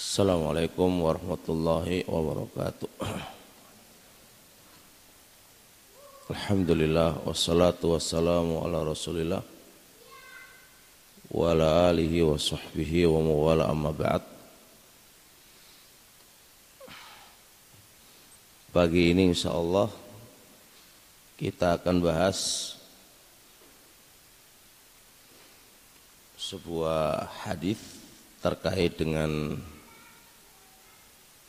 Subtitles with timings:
[0.00, 2.88] Assalamualaikum warahmatullahi wabarakatuh.
[6.32, 9.44] Alhamdulillah wassalatu wassalamu ala Rasulillah
[11.28, 14.24] wa ala alihi wa sahbihi wa mawala amma ba'd.
[18.72, 19.92] Pagi ini insyaallah
[21.36, 22.72] kita akan bahas
[26.40, 27.76] sebuah hadis
[28.40, 29.60] terkait dengan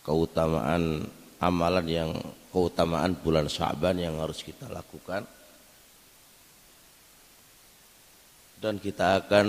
[0.02, 1.06] keutamaan
[1.42, 2.12] amalan yang
[2.54, 5.26] keutamaan bulan Syaban yang harus kita lakukan.
[8.62, 9.48] Dan kita akan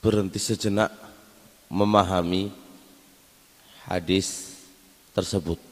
[0.00, 0.88] berhenti sejenak
[1.68, 2.48] memahami
[3.84, 4.56] hadis
[5.12, 5.67] tersebut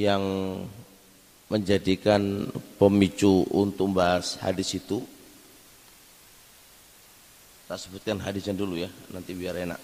[0.00, 0.22] yang
[1.50, 2.48] menjadikan
[2.80, 5.02] pemicu untuk membahas hadis itu.
[7.66, 9.80] Kita sebutkan hadisnya dulu ya nanti biar enak.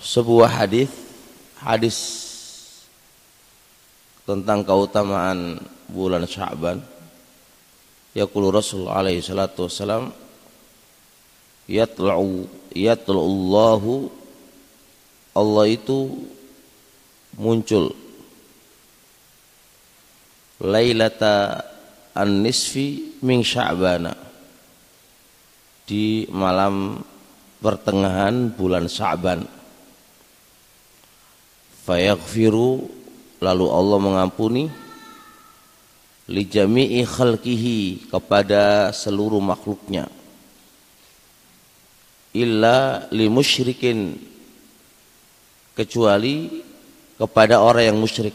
[0.00, 0.88] Sebuah hadis
[1.60, 1.96] hadis
[4.24, 6.80] tentang keutamaan bulan Sya'ban
[8.14, 10.14] yaqulu Rasul alaihi salatu wasalam
[11.66, 14.10] yatla'u yatla'ullahu
[15.30, 16.26] Allah itu
[17.38, 17.94] muncul.
[20.60, 21.62] Lailata
[22.16, 24.12] an-nisfi min Sya'bana.
[25.86, 27.02] Di malam
[27.58, 29.44] pertengahan bulan Sya'ban.
[31.86, 32.86] Fayaghfiru
[33.42, 34.64] lalu Allah mengampuni.
[36.30, 40.06] Li jami'i khalqihi kepada seluruh makhluknya.
[42.30, 44.14] Illa li musyrikin
[45.74, 46.62] kecuali
[47.20, 48.32] kepada orang yang musyrik.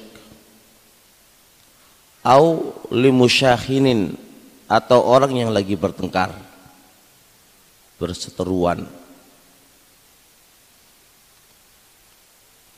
[2.21, 4.13] Au limusyahinin
[4.69, 6.29] atau orang yang lagi bertengkar
[7.97, 8.85] berseteruan.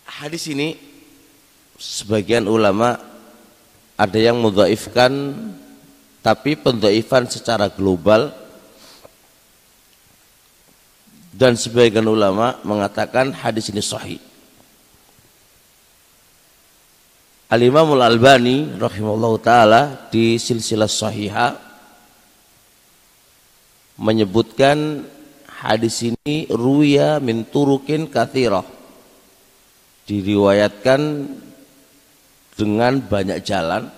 [0.07, 0.79] Hadis ini
[1.75, 2.99] sebagian ulama
[3.99, 5.35] ada yang mudhaifkan
[6.23, 8.31] tapi pendhaifan secara global.
[11.37, 14.26] Dan sebagian ulama mengatakan hadis ini sahih
[17.47, 19.81] Al-Imam Al-Albani rahimahullah taala
[20.11, 21.55] di silsilah sahiha
[24.03, 25.07] menyebutkan
[25.47, 28.67] hadis ini ruya min turukin kathirah.
[30.11, 30.99] Diriwayatkan
[32.59, 33.95] dengan banyak jalan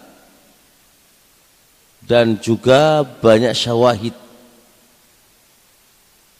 [2.05, 4.13] dan juga banyak syawahid.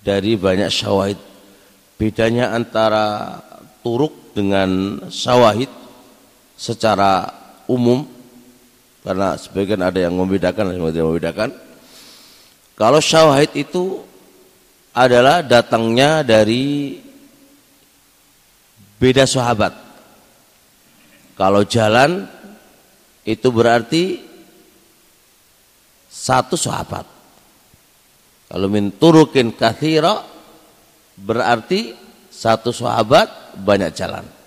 [0.05, 1.17] Dari banyak syawahid.
[1.97, 3.41] Bedanya antara
[3.81, 5.79] turuk dengan syawahid
[6.59, 7.31] secara
[7.71, 8.03] umum
[8.99, 11.49] karena sebagian ada yang membedakan ada yang membedakan.
[12.75, 14.03] Kalau syawahid itu
[14.91, 16.99] adalah datangnya dari
[18.99, 19.71] beda sahabat.
[21.39, 22.27] Kalau jalan
[23.23, 24.19] itu berarti
[26.11, 27.07] satu sahabat.
[28.51, 30.19] Kalau min turukin kathira
[31.15, 31.95] berarti
[32.27, 34.38] satu sahabat banyak jalan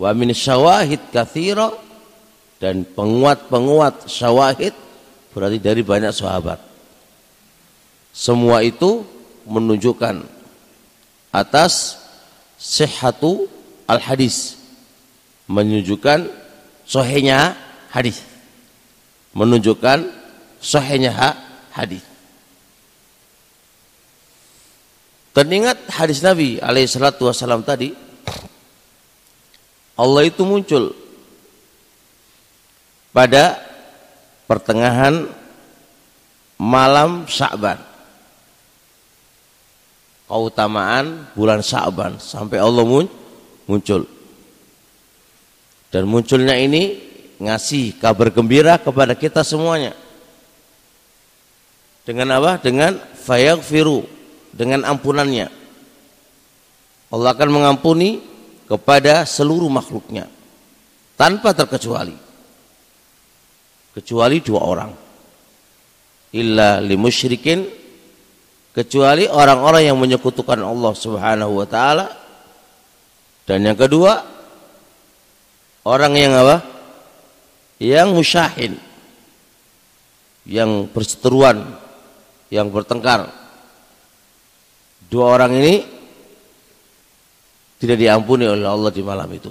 [0.00, 1.68] wa min syawahid kathira
[2.56, 4.72] dan penguat-penguat syawahid
[5.36, 6.56] berarti dari banyak sahabat.
[8.16, 9.04] Semua itu
[9.44, 10.24] menunjukkan
[11.30, 12.00] atas
[12.56, 13.44] sehatu
[13.84, 14.56] al hadis
[15.46, 16.32] menunjukkan
[16.88, 17.54] sohenya
[17.92, 18.24] hadis
[19.36, 20.10] menunjukkan
[20.58, 21.12] sohenya
[21.70, 22.02] hadis.
[25.30, 27.30] Teringat hadis Nabi alaihi salatu
[27.62, 28.09] tadi
[30.00, 30.96] Allah itu muncul
[33.12, 33.60] pada
[34.48, 35.28] pertengahan
[36.56, 37.76] malam Sya'ban.
[40.24, 42.80] Keutamaan bulan Sya'ban sampai Allah
[43.68, 44.08] muncul.
[45.92, 46.96] Dan munculnya ini
[47.36, 49.92] ngasih kabar gembira kepada kita semuanya.
[52.08, 52.56] Dengan apa?
[52.56, 54.06] Dengan fayaghfiru,
[54.54, 55.52] dengan ampunannya.
[57.10, 58.29] Allah akan mengampuni
[58.70, 60.30] kepada seluruh makhluknya
[61.18, 62.14] tanpa terkecuali
[63.98, 64.92] kecuali dua orang
[66.30, 67.66] illa limusyrikin
[68.70, 72.20] kecuali orang-orang yang menyekutukan Allah Subhanahu wa taala
[73.50, 74.22] Dan yang kedua,
[75.82, 76.62] orang yang apa?
[77.82, 78.72] Yang musyahin.
[80.46, 81.74] Yang berseteruan,
[82.46, 83.26] yang bertengkar.
[85.10, 85.82] Dua orang ini
[87.80, 89.48] tidak diampuni oleh Allah di malam itu.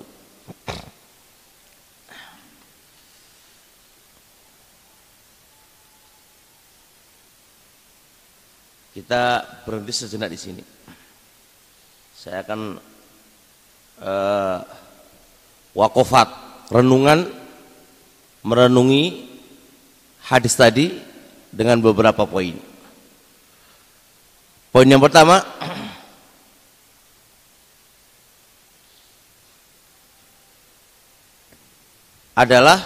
[8.93, 10.63] Kita berhenti sejenak di sini.
[12.13, 12.77] Saya akan
[14.03, 14.59] uh,
[15.73, 16.29] wakofat
[16.69, 17.25] renungan
[18.45, 19.25] merenungi
[20.29, 20.93] hadis tadi
[21.49, 22.53] dengan beberapa poin.
[24.69, 25.41] Poin yang pertama
[32.39, 32.79] adalah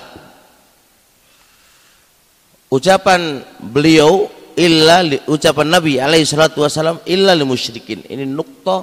[2.74, 4.26] ucapan beliau
[4.58, 8.02] illa li, ucapan Nabi alaihi salatu wasalam illa li musyrikin.
[8.10, 8.82] Ini nukta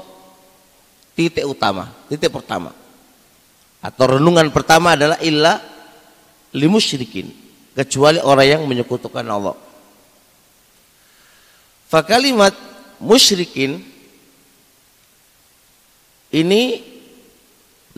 [1.18, 2.70] titik utama, titik pertama.
[3.82, 5.58] Atau renungan pertama adalah illa
[6.54, 7.34] li musyrikin,
[7.74, 9.58] kecuali orang yang menyekutukan Allah.
[11.90, 12.54] Fakalimat
[13.02, 13.82] musyrikin
[16.30, 16.89] ini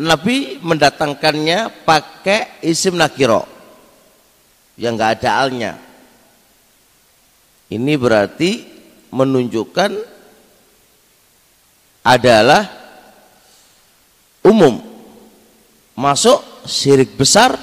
[0.03, 3.47] Nabi mendatangkannya pakai isim nakiro
[4.75, 5.73] yang nggak ada alnya.
[7.71, 8.67] Ini berarti
[9.15, 9.91] menunjukkan
[12.03, 12.67] adalah
[14.43, 14.83] umum
[15.95, 17.55] masuk syirik besar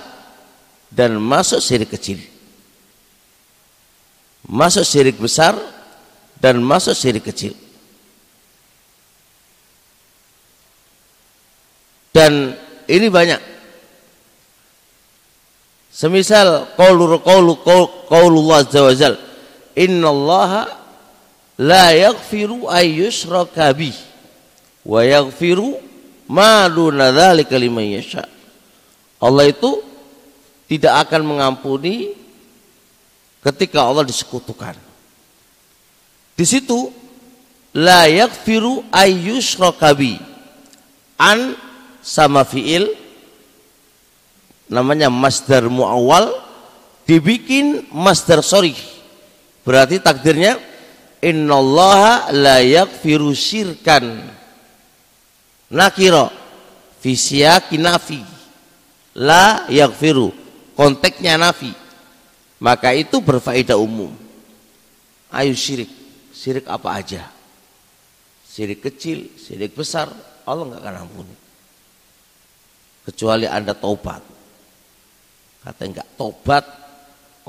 [0.88, 2.24] dan masuk syirik kecil.
[4.48, 5.60] Masuk syirik besar
[6.40, 7.52] dan masuk syirik kecil.
[12.10, 12.58] Dan
[12.90, 13.42] ini banyak.
[15.94, 17.54] Semisal qaulu qaulu
[18.08, 19.14] qaulullah azza wajal
[19.76, 20.72] innallaha
[21.60, 23.98] la yaghfiru ay yushraka bih
[24.88, 25.76] wa yaghfiru
[26.32, 28.24] ma duna dzalika liman yasha.
[29.20, 29.84] Allah itu
[30.72, 32.16] tidak akan mengampuni
[33.44, 34.80] ketika Allah disekutukan.
[36.40, 36.96] Di situ
[37.76, 40.16] la yaghfiru ay yushraka bi
[41.20, 41.60] an
[42.00, 42.92] sama fiil
[44.70, 46.32] namanya masdar muawal
[47.04, 48.76] dibikin masdar sorry
[49.66, 50.70] berarti takdirnya
[51.24, 54.24] innallaha la yakfiru syirkan.
[55.70, 56.34] Nakiro
[56.98, 58.26] fisiyaki nafi
[59.14, 60.34] la yakfiru
[60.74, 61.72] konteksnya nafi.
[62.60, 64.12] Maka itu berfaedah umum.
[65.32, 65.88] Ayo syirik.
[66.36, 67.30] Syirik apa aja?
[68.50, 70.10] Syirik kecil syirik besar
[70.44, 71.36] Allah nggak akan ampuni
[73.10, 74.22] kecuali anda tobat
[75.66, 76.66] kata enggak tobat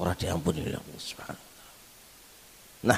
[0.00, 1.48] orang diampuni oleh Allah Subhanahu
[2.80, 2.96] Nah,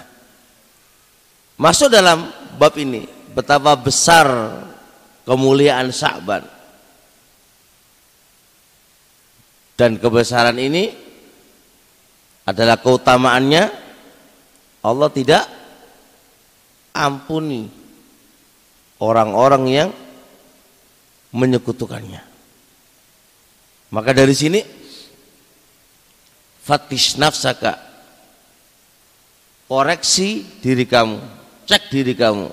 [1.59, 3.03] masuk dalam bab ini
[3.35, 4.27] betapa besar
[5.27, 6.47] kemuliaan Sa'ban.
[9.75, 10.95] Dan kebesaran ini
[12.47, 13.65] adalah keutamaannya
[14.87, 15.43] Allah tidak
[16.95, 17.67] ampuni
[19.03, 19.91] orang-orang yang
[21.35, 22.32] menyekutukannya.
[23.93, 24.61] Maka dari sini
[26.65, 27.77] fatish nafsaka
[29.73, 31.17] koreksi diri kamu,
[31.65, 32.49] cek diri kamu.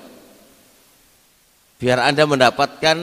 [1.80, 2.96] Biar Anda mendapatkan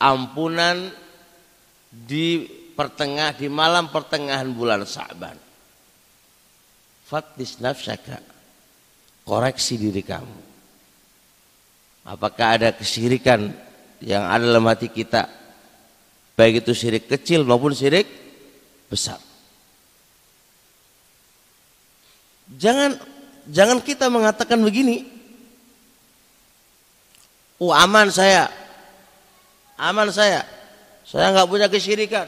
[0.00, 0.88] ampunan
[1.88, 2.44] di
[2.76, 5.36] pertengah di malam pertengahan bulan Sa'ban.
[7.08, 8.20] Fatis nafsaka.
[9.24, 10.38] Koreksi diri kamu.
[12.08, 13.52] Apakah ada kesyirikan
[14.00, 15.39] yang ada dalam hati kita
[16.40, 18.08] baik itu syirik kecil maupun syirik
[18.88, 19.20] besar.
[22.56, 22.96] Jangan
[23.44, 25.04] jangan kita mengatakan begini.
[27.60, 28.48] Oh aman saya,
[29.76, 30.48] aman saya,
[31.04, 32.24] saya nggak punya kesyirikan.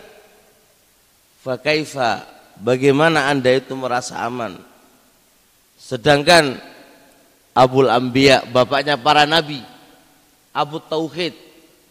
[1.41, 2.29] Fakaifa,
[2.61, 4.61] bagaimana anda itu merasa aman?
[5.81, 6.61] Sedangkan
[7.57, 9.65] Abul Ambiya, bapaknya para nabi,
[10.53, 11.33] Abu Tauhid,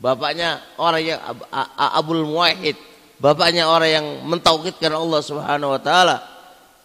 [0.01, 1.19] bapaknya orang yang
[1.77, 2.75] Abul Muwahhid,
[3.21, 6.17] bapaknya orang yang mentauhidkan Allah Subhanahu wa taala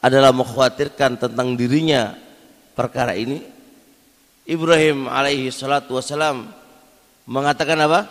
[0.04, 2.12] adalah mengkhawatirkan tentang dirinya
[2.76, 3.40] perkara ini.
[4.46, 6.46] Ibrahim alaihi salatu wasalam
[7.26, 8.06] mengatakan apa?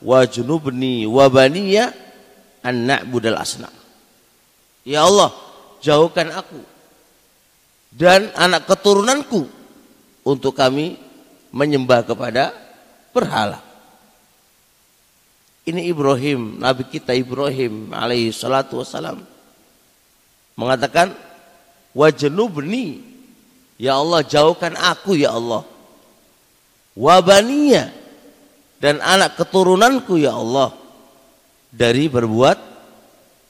[0.00, 1.92] Wa junubni wa baniya
[2.64, 3.68] an na'budal asna.
[4.86, 5.34] Ya Allah,
[5.84, 6.62] jauhkan aku
[7.92, 9.44] dan anak keturunanku
[10.24, 10.96] untuk kami
[11.52, 12.50] menyembah kepada
[13.12, 13.73] berhala.
[15.64, 19.24] Ini Ibrahim, Nabi kita Ibrahim alaihi salatu wassalam.
[20.60, 21.16] Mengatakan
[21.96, 23.16] wajnubni.
[23.80, 25.64] Ya Allah jauhkan aku ya Allah.
[26.94, 27.90] Wabaniya.
[28.76, 30.76] Dan anak keturunanku ya Allah
[31.72, 32.60] dari berbuat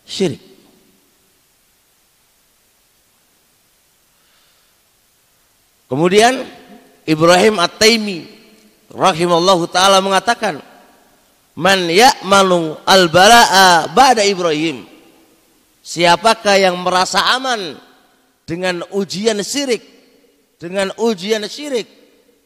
[0.07, 0.41] syirik.
[5.91, 6.47] Kemudian
[7.05, 8.25] Ibrahim At-Taimi
[8.89, 10.63] rahimallahu taala mengatakan,
[11.55, 14.87] "Man ya'malu al-bala'a ba'da Ibrahim?"
[15.85, 17.77] Siapakah yang merasa aman
[18.49, 19.85] dengan ujian syirik?
[20.57, 21.85] Dengan ujian syirik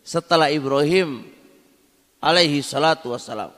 [0.03, 1.23] setelah Ibrahim
[2.19, 3.55] alaihi salatu wassalam.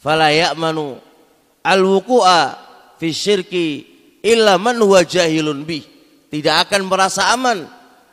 [0.00, 0.96] Fala ya'manu
[1.60, 2.56] al-wuku'a
[2.96, 3.66] fi syirki
[4.24, 5.84] illa man huwa jahilun bih.
[6.32, 7.68] Tidak akan merasa aman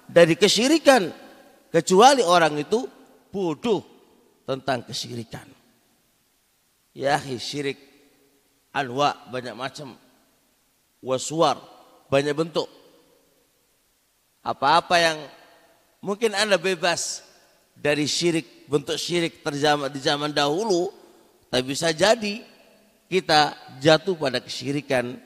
[0.10, 1.08] dari kesyirikan
[1.72, 2.84] kecuali orang itu
[3.32, 3.93] bodoh
[4.44, 5.48] tentang kesyirikan.
[6.94, 7.80] Ya syirik
[8.76, 9.98] anwa banyak macam.
[11.04, 11.60] Waswar
[12.08, 12.70] banyak bentuk.
[14.44, 15.18] Apa-apa yang
[16.00, 17.24] mungkin anda bebas
[17.76, 20.94] dari syirik bentuk syirik terjama di zaman dahulu
[21.52, 22.44] tapi bisa jadi
[23.12, 25.18] kita jatuh pada kesyirikan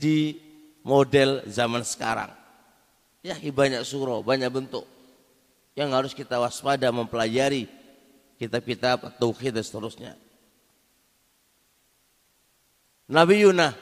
[0.00, 0.38] di
[0.86, 2.30] model zaman sekarang.
[3.20, 4.86] Ya banyak surah banyak bentuk
[5.76, 7.68] yang harus kita waspada mempelajari
[8.36, 10.12] kitab-kitab tauhid dan seterusnya.
[13.06, 13.72] Nabi Yunus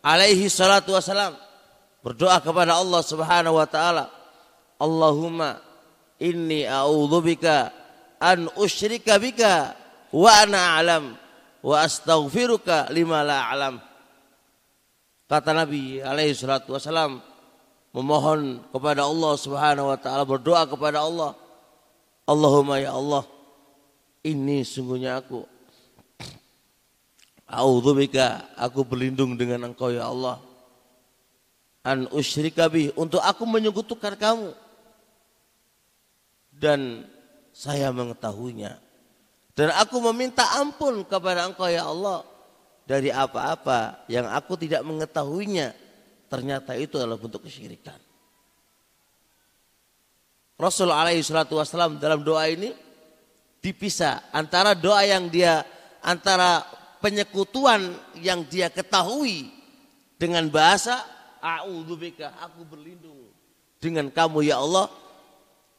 [0.00, 1.36] alaihi salatu wasalam
[2.00, 4.08] berdoa kepada Allah Subhanahu wa taala
[4.80, 5.60] Allahumma
[6.16, 7.68] inni a'udzubika
[8.22, 9.76] an usyrika bika
[10.14, 11.04] wa ana a'lam
[11.60, 13.76] wa astaghfiruka lima la a'lam.
[15.28, 17.20] Kata Nabi alaihi salatu wasalam
[17.92, 21.34] memohon kepada Allah Subhanahu wa taala berdoa kepada Allah
[22.24, 23.26] Allahumma ya Allah
[24.24, 25.44] ini sungguhnya aku
[27.50, 30.38] A'udzubika, aku berlindung dengan Engkau ya Allah.
[31.82, 34.54] An usyrika bih, untuk aku menyekutukan kamu.
[36.54, 37.10] Dan
[37.50, 38.78] saya mengetahuinya.
[39.58, 42.22] Dan aku meminta ampun kepada Engkau ya Allah
[42.86, 45.74] dari apa-apa yang aku tidak mengetahuinya.
[46.30, 47.98] Ternyata itu adalah bentuk kesyirikan.
[50.54, 52.70] Rasul alaihi salatu wassalam dalam doa ini
[53.60, 55.64] dipisah antara doa yang dia
[56.00, 56.64] antara
[57.00, 59.52] penyekutuan yang dia ketahui
[60.16, 61.04] dengan bahasa
[61.40, 63.28] a'udzubika aku berlindung
[63.80, 64.88] dengan kamu ya Allah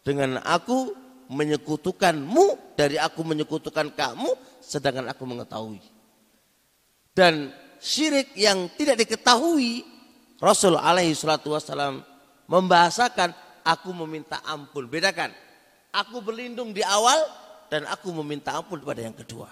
[0.02, 0.94] dengan aku
[1.32, 5.80] menyekutukanmu dari aku menyekutukan kamu sedangkan aku mengetahui.
[7.16, 9.86] Dan syirik yang tidak diketahui
[10.42, 12.02] Rasul alaihi salatu wassalam
[12.50, 13.32] membahasakan
[13.64, 14.90] aku meminta ampun.
[14.90, 15.32] Bedakan
[15.94, 17.22] aku berlindung di awal
[17.72, 19.48] dan aku meminta ampun pada yang kedua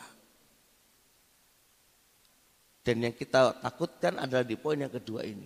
[2.90, 5.46] dan yang kita takutkan adalah di poin yang kedua ini.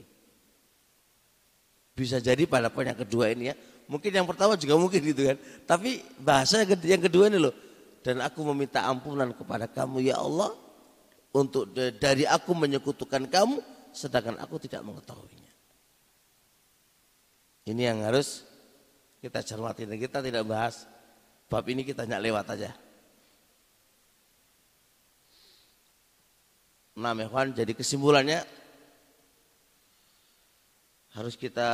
[1.91, 3.55] Bisa jadi pada poin yang kedua ini ya.
[3.91, 5.37] Mungkin yang pertama juga mungkin gitu kan.
[5.67, 7.51] Tapi bahasa yang kedua ini loh.
[7.99, 10.55] Dan aku meminta ampunan kepada kamu ya Allah.
[11.35, 13.59] Untuk dari aku menyekutukan kamu.
[13.91, 15.53] Sedangkan aku tidak mengetahuinya.
[17.67, 18.47] Ini yang harus
[19.19, 19.83] kita cermati.
[19.83, 20.87] Dan kita tidak bahas.
[21.53, 22.73] Bab ini kita hanya lewat aja.
[26.97, 28.41] Nah, Mehwan, jadi kesimpulannya
[31.13, 31.69] harus kita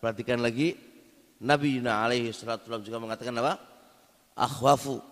[0.00, 0.80] perhatikan lagi.
[1.44, 3.60] Nabi Yuna alaihi salatu juga mengatakan apa?
[4.32, 5.04] Akhwafu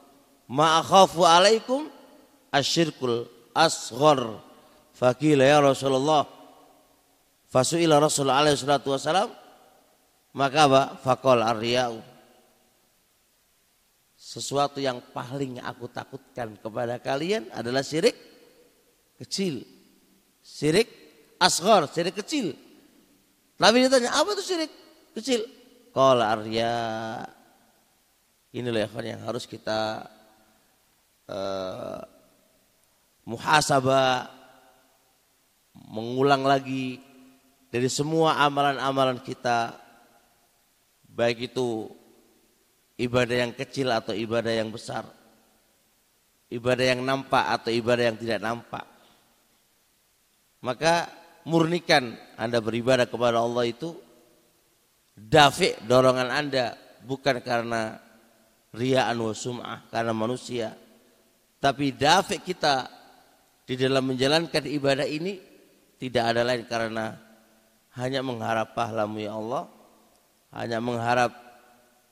[0.48, 1.92] ma akhafu alaikum
[2.48, 4.40] asyirkul asghar.
[4.96, 6.24] Fakila ya Rasulullah.
[7.52, 9.28] Fasuila Rasul alaihi salatu wasalam.
[10.32, 10.82] Maka apa?
[11.04, 12.17] Fakol arya'u.
[14.28, 18.12] Sesuatu yang paling aku takutkan kepada kalian adalah syirik
[19.16, 19.64] kecil.
[20.44, 20.84] Syirik
[21.40, 22.52] asghar, syirik kecil.
[23.56, 24.68] Nabi ditanya, apa itu syirik
[25.16, 25.48] kecil?
[25.96, 26.76] Qala arya.
[28.52, 30.04] Inilah yang harus kita
[31.24, 32.04] uh,
[33.24, 34.28] muhasabah
[35.88, 37.00] mengulang lagi
[37.72, 39.72] dari semua amalan-amalan kita
[41.08, 41.96] baik itu
[42.98, 45.06] ibadah yang kecil atau ibadah yang besar.
[46.50, 48.84] Ibadah yang nampak atau ibadah yang tidak nampak.
[50.58, 51.06] Maka
[51.46, 53.94] murnikan Anda beribadah kepada Allah itu
[55.14, 56.74] dafik dorongan Anda
[57.06, 58.02] bukan karena
[58.74, 60.74] riaan wa sum'ah karena manusia.
[61.58, 62.90] Tapi dafik kita
[63.62, 65.38] di dalam menjalankan ibadah ini
[65.98, 67.14] tidak ada lain karena
[67.98, 69.64] hanya mengharap pahlamu ya Allah.
[70.48, 71.47] Hanya mengharap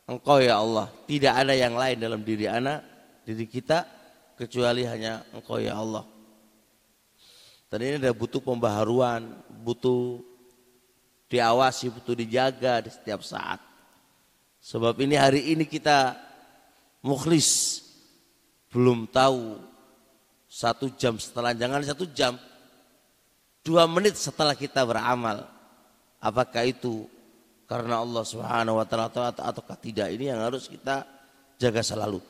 [0.07, 0.89] engkau ya Allah.
[1.05, 2.83] Tidak ada yang lain dalam diri anak
[3.27, 3.85] diri kita
[4.39, 6.07] kecuali hanya engkau ya Allah.
[7.67, 10.23] Dan ini ada butuh pembaharuan, butuh
[11.27, 13.59] diawasi, butuh dijaga di setiap saat.
[14.63, 16.15] Sebab ini hari ini kita
[17.03, 17.83] mukhlis,
[18.71, 19.59] belum tahu
[20.47, 22.39] satu jam setelah jangan satu jam
[23.67, 25.43] dua menit setelah kita beramal.
[26.23, 27.11] Apakah itu
[27.67, 31.03] karena Allah Subhanahu wa taala atau ataukah tidak ini yang harus kita
[31.59, 32.23] jaga selalu.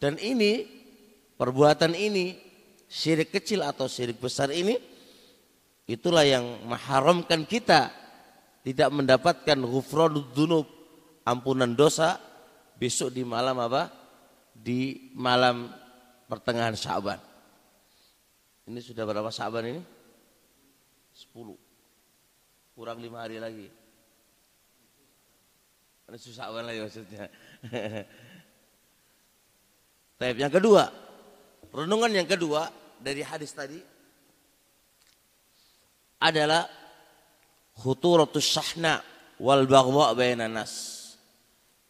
[0.00, 0.64] Dan ini
[1.36, 2.36] perbuatan ini
[2.88, 4.76] syirik kecil atau syirik besar ini
[5.88, 7.92] itulah yang mengharamkan kita
[8.64, 10.66] tidak mendapatkan ghufranud dzunub
[11.22, 12.18] ampunan dosa
[12.80, 13.92] besok di malam apa?
[14.56, 15.68] Di malam
[16.26, 17.20] pertengahan Syaban
[18.66, 19.82] ini sudah berapa Syaban ini?
[21.14, 23.85] 10 kurang lima hari lagi
[26.14, 27.26] susah lagi maksudnya.
[30.22, 30.86] Tapi yang kedua
[31.74, 32.70] renungan yang kedua
[33.02, 33.82] dari hadis tadi
[36.22, 36.70] adalah
[37.74, 39.02] khuturatus sahna
[39.42, 40.94] wal baghdha bainan nas.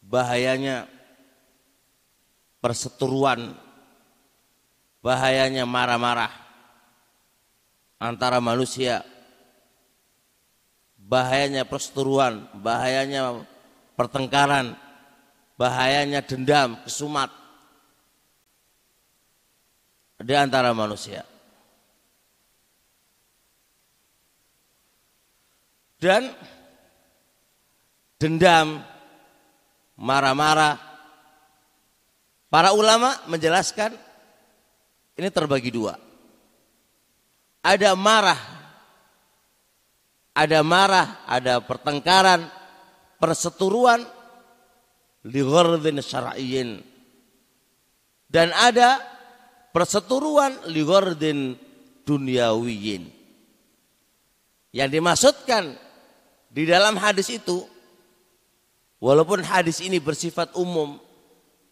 [0.01, 0.89] Bahayanya
[2.65, 3.53] perseteruan
[5.05, 6.33] bahayanya marah-marah
[8.03, 9.07] antara manusia
[11.07, 13.47] bahayanya perseteruan, bahayanya
[13.97, 14.77] pertengkaran,
[15.57, 17.33] bahayanya dendam, kesumat
[20.21, 21.25] di antara manusia.
[25.97, 26.29] Dan
[28.21, 28.85] dendam,
[29.97, 30.77] marah-marah,
[32.53, 33.97] para ulama menjelaskan
[35.17, 35.97] ini terbagi dua.
[37.65, 38.57] Ada marah
[40.37, 42.45] ada marah, ada pertengkaran,
[43.21, 44.05] perseteruan
[45.27, 46.81] li ghardin syar'iyyin.
[48.27, 49.01] Dan ada
[49.71, 51.57] perseteruan li ghardin
[52.07, 53.03] dunyawiyin.
[54.77, 55.65] Yang dimaksudkan
[56.53, 57.65] di dalam hadis itu
[59.01, 60.97] walaupun hadis ini bersifat umum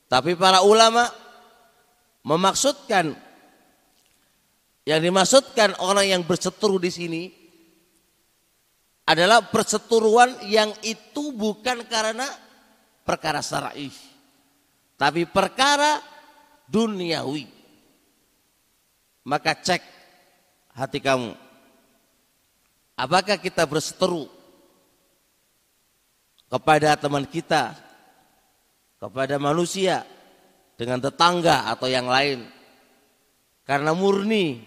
[0.08, 1.08] tapi para ulama
[2.24, 3.16] memaksudkan
[4.85, 7.22] yang dimaksudkan orang yang berseteru di sini
[9.04, 12.24] adalah perseteruan yang itu bukan karena
[13.04, 14.14] perkara syar'i
[14.94, 15.98] tapi perkara
[16.70, 17.50] duniawi.
[19.24, 19.82] Maka cek
[20.76, 21.32] hati kamu
[22.92, 24.28] apakah kita berseteru
[26.52, 27.72] kepada teman kita
[29.00, 30.04] kepada manusia
[30.76, 32.44] dengan tetangga atau yang lain?
[33.64, 34.60] Karena murni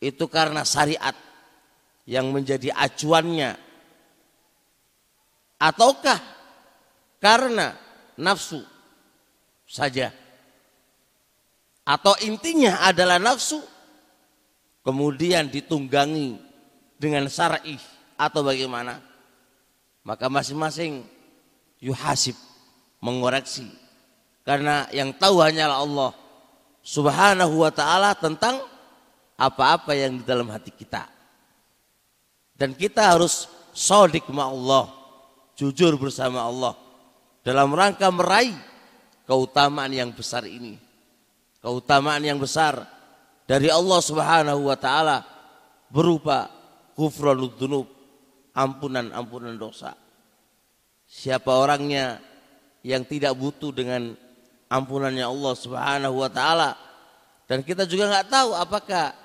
[0.00, 1.12] itu karena syariat
[2.10, 3.54] yang menjadi acuannya.
[5.62, 6.18] Ataukah
[7.22, 7.78] karena
[8.18, 8.66] nafsu
[9.62, 10.10] saja?
[11.86, 13.62] Atau intinya adalah nafsu
[14.82, 16.34] kemudian ditunggangi
[16.98, 17.78] dengan syar'i
[18.18, 18.98] atau bagaimana?
[20.02, 21.06] Maka masing-masing
[21.78, 22.34] yuhasib
[22.98, 23.70] mengoreksi.
[24.42, 26.10] Karena yang tahu hanyalah Allah
[26.80, 28.58] Subhanahu wa taala tentang
[29.36, 31.19] apa-apa yang di dalam hati kita.
[32.60, 34.84] Dan kita harus sodik sama Allah.
[35.56, 36.76] Jujur bersama Allah.
[37.40, 38.52] Dalam rangka meraih
[39.24, 40.76] keutamaan yang besar ini.
[41.64, 42.84] Keutamaan yang besar
[43.48, 45.24] dari Allah subhanahu wa ta'ala
[45.88, 46.52] berupa
[46.92, 47.88] kufranud dunub.
[48.52, 49.96] Ampunan-ampunan dosa.
[51.08, 52.20] Siapa orangnya
[52.84, 54.12] yang tidak butuh dengan
[54.68, 56.76] ampunannya Allah subhanahu wa ta'ala.
[57.48, 59.16] Dan kita juga nggak tahu apakah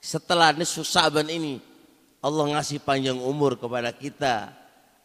[0.00, 1.69] setelah nisfu Sa'ban ini
[2.20, 4.52] Allah ngasih panjang umur kepada kita.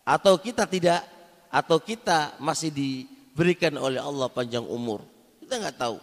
[0.05, 1.01] Atau kita tidak
[1.49, 5.01] atau kita masih diberikan oleh Allah panjang umur.
[5.39, 5.97] Kita nggak tahu.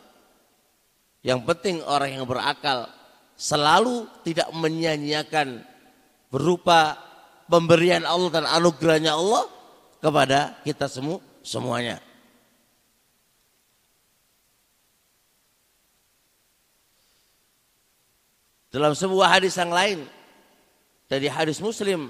[1.23, 2.91] Yang penting orang yang berakal
[3.37, 5.63] selalu tidak menyanyiakan
[6.33, 6.99] berupa
[7.47, 9.47] pemberian Allah dan anugerahnya Allah
[10.03, 12.01] kepada kita semua semuanya.
[18.73, 20.09] Dalam sebuah hadis yang lain
[21.13, 22.09] dari hadis Muslim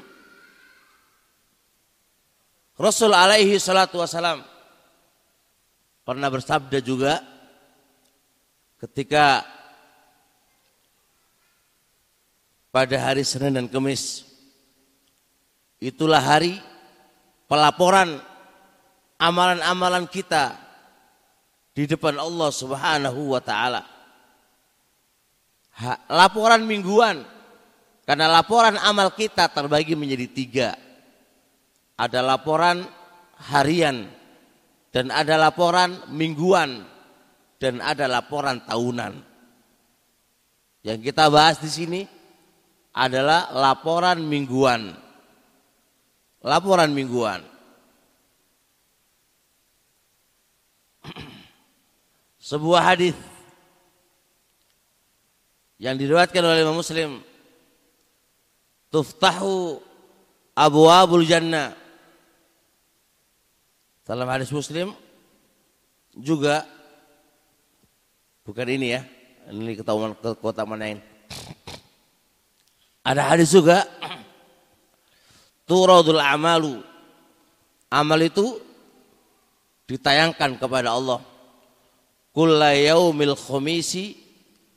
[2.78, 4.46] Rasul alaihi salatu wasalam
[6.06, 7.18] pernah bersabda juga
[8.78, 9.42] ketika
[12.70, 14.22] pada hari Senin dan Kamis
[15.82, 16.62] itulah hari
[17.50, 18.22] pelaporan
[19.18, 20.54] amalan-amalan kita
[21.74, 23.82] di depan Allah Subhanahu wa taala.
[26.06, 27.24] Laporan mingguan
[28.02, 30.70] karena laporan amal kita terbagi menjadi tiga.
[31.96, 32.82] Ada laporan
[33.52, 34.10] harian
[34.90, 36.82] dan ada laporan mingguan
[37.62, 39.12] dan ada laporan tahunan.
[40.82, 42.00] Yang kita bahas di sini
[42.90, 44.90] adalah laporan mingguan.
[46.42, 47.52] Laporan mingguan.
[52.42, 53.16] sebuah hadis
[55.78, 57.22] yang diriwayatkan oleh Imam Muslim
[58.92, 59.80] tuftahu
[60.52, 61.72] abwabul jannah
[64.04, 64.92] dalam hadis Muslim
[66.12, 66.68] juga
[68.44, 69.02] bukan ini ya
[69.48, 71.02] ini ketahuan ke kota mana ini.
[73.02, 73.82] Ada hadis juga
[75.66, 76.84] turadul amalu.
[77.90, 78.60] Amal itu
[79.88, 81.18] ditayangkan kepada Allah.
[82.32, 84.16] Kulla yaumil khomisi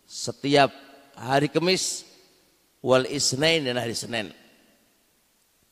[0.08, 0.74] setiap
[1.16, 2.05] hari Kamis
[2.86, 4.30] wal isnain dan hari Senin.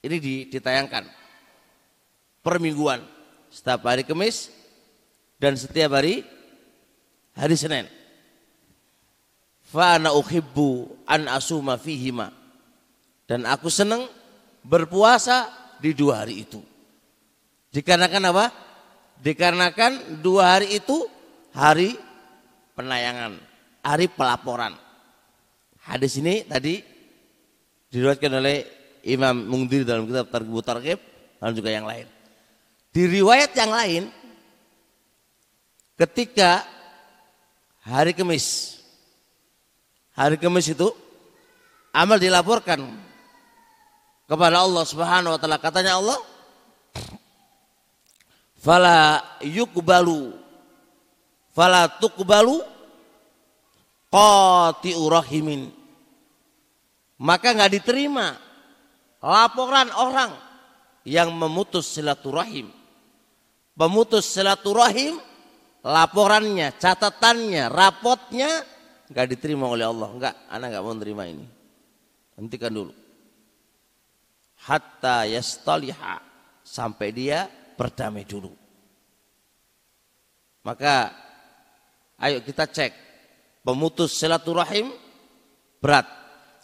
[0.01, 1.05] Ini ditayangkan
[2.41, 3.05] per mingguan
[3.53, 4.49] setiap hari Kamis
[5.37, 6.25] dan setiap hari
[7.37, 7.85] hari Senin.
[9.61, 12.33] Fa uhibbu an asuma fihima.
[13.29, 14.09] Dan aku senang
[14.65, 15.47] berpuasa
[15.79, 16.59] di dua hari itu.
[17.71, 18.45] Dikarenakan apa?
[19.23, 21.07] Dikarenakan dua hari itu
[21.55, 21.95] hari
[22.75, 23.39] penayangan,
[23.79, 24.75] hari pelaporan.
[25.87, 26.92] Hadis ini tadi
[27.93, 28.65] diriwayatkan oleh
[29.05, 30.99] Imam Mungdir dalam kitab Targhib Targhib
[31.37, 32.09] dan juga yang lain.
[32.89, 34.03] Di riwayat yang lain
[35.93, 36.65] ketika
[37.85, 38.79] hari Kamis
[40.17, 40.89] hari Kamis itu
[41.93, 42.81] amal dilaporkan
[44.25, 46.17] kepada Allah Subhanahu wa taala katanya Allah
[48.57, 50.33] fala yukbalu
[51.53, 52.57] fala tuqbalu
[54.09, 55.82] qati'u rahimin
[57.23, 58.35] maka nggak diterima.
[59.23, 60.35] Laporan orang
[61.07, 62.67] yang memutus silaturahim.
[63.73, 65.15] Pemutus silaturahim
[65.81, 68.67] laporannya catatannya rapotnya
[69.07, 70.09] nggak diterima oleh Allah.
[70.11, 71.47] Nggak anak nggak mau terima ini.
[72.35, 72.93] Hentikan dulu.
[74.67, 76.35] Hatta yastaliha.
[76.63, 78.51] Sampai dia berdamai dulu.
[80.63, 81.23] Maka
[82.23, 82.95] Ayo kita cek.
[83.67, 84.95] Pemutus silaturahim
[85.83, 86.22] berat.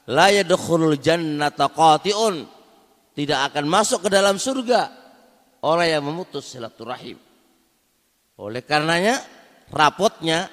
[0.10, 2.36] La yadkhulul jannata qati'un.
[3.14, 4.90] Tidak akan masuk ke dalam surga
[5.62, 7.20] orang yang memutus silaturahim.
[8.40, 9.20] Oleh karenanya
[9.70, 10.48] rapotnya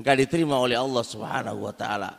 [0.00, 2.10] enggak diterima oleh Allah Subhanahu wa taala.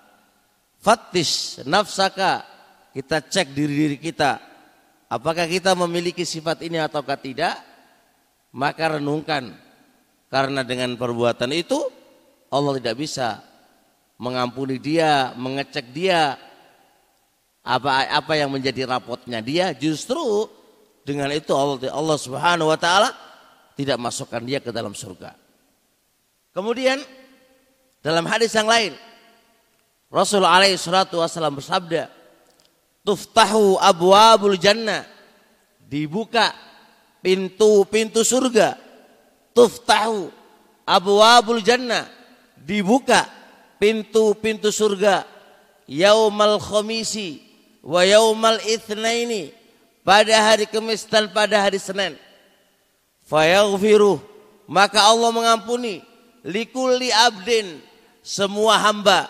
[0.79, 2.45] Fattish nafsaka.
[2.93, 4.41] Kita cek diri-diri kita.
[5.05, 7.53] Apakah kita memiliki sifat ini ataukah tidak?
[8.53, 9.53] Maka renungkan.
[10.27, 11.77] Karena dengan perbuatan itu
[12.49, 13.37] Allah tidak bisa
[14.17, 16.46] mengampuni dia, mengecek dia
[17.67, 19.75] apa apa yang menjadi rapotnya dia?
[19.75, 20.47] Justru
[21.03, 23.11] dengan itu Allah Allah Subhanahu wa taala
[23.75, 25.35] tidak masukkan dia ke dalam surga.
[26.55, 27.03] Kemudian
[27.99, 28.95] dalam hadis yang lain
[30.07, 32.07] Rasul alaihi salatu wasallam bersabda
[33.03, 35.03] tuftahu abwabul jannah.
[35.87, 36.55] Dibuka
[37.19, 38.79] pintu-pintu surga.
[39.51, 40.31] Tuftahu
[40.87, 42.07] abwabul jannah.
[42.55, 43.27] Dibuka
[43.75, 45.27] pintu-pintu surga.
[45.87, 47.46] Yaumal khamisi
[47.83, 49.53] wa yaumal itsnaini
[50.05, 52.15] pada hari Kamis dan pada hari Senin.
[53.27, 54.19] Fayaghfiru
[54.67, 56.03] maka Allah mengampuni.
[56.47, 57.83] Likulli abdin
[58.23, 59.27] semua hamba.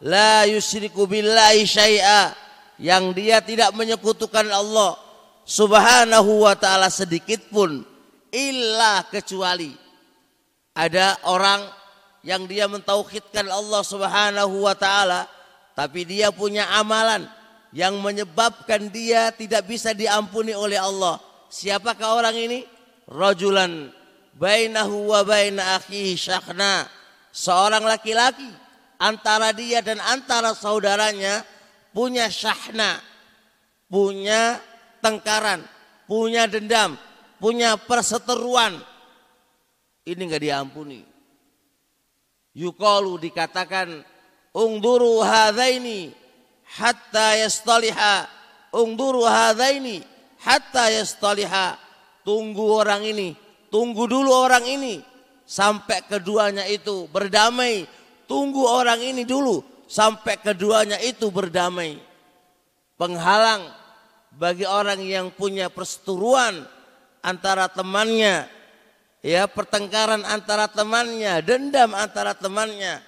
[0.00, 2.36] La yusyriku billahi syai'a
[2.80, 4.96] yang dia tidak menyekutukan Allah
[5.44, 7.84] subhanahu wa ta'ala sedikit pun
[8.32, 9.76] illa kecuali
[10.72, 11.60] ada orang
[12.22, 15.26] yang dia mentauhidkan Allah Subhanahu wa taala
[15.74, 17.26] tapi dia punya amalan
[17.70, 21.22] yang menyebabkan dia tidak bisa diampuni oleh Allah.
[21.50, 22.60] Siapakah orang ini?
[23.10, 23.90] Rajulan
[24.34, 26.86] bainahu wa baina akhihi syakhna.
[27.30, 28.46] Seorang laki-laki
[28.98, 31.46] antara dia dan antara saudaranya
[31.94, 32.98] punya syahna,
[33.86, 34.58] punya
[34.98, 35.62] tengkaran,
[36.10, 36.98] punya dendam,
[37.38, 38.78] punya perseteruan.
[40.02, 41.06] Ini enggak diampuni.
[42.50, 44.02] Yukalu dikatakan
[44.50, 46.10] ungduru hadaini
[46.78, 48.28] hatta yastaliha.
[48.70, 50.04] Ungduru hadaini
[50.42, 51.78] hatta yastaliha.
[52.22, 53.34] Tunggu orang ini
[53.72, 55.02] tunggu dulu orang ini.
[55.46, 57.86] Sampai keduanya itu berdamai.
[58.30, 61.98] Tunggu orang ini dulu sampai keduanya itu berdamai.
[62.94, 63.66] Penghalang
[64.30, 66.62] bagi orang yang punya perseteruan
[67.18, 68.46] antara temannya.
[69.20, 73.04] Ya pertengkaran antara temannya, dendam antara temannya,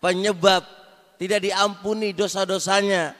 [0.00, 0.64] penyebab
[1.20, 3.12] tidak diampuni dosa-dosanya,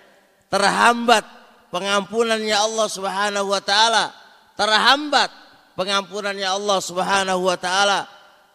[0.49, 1.21] terhambat
[1.69, 4.09] pengampunannya Allah Subhanahu wa taala,
[4.57, 5.29] terhambat
[5.77, 8.09] pengampunannya Allah Subhanahu wa taala,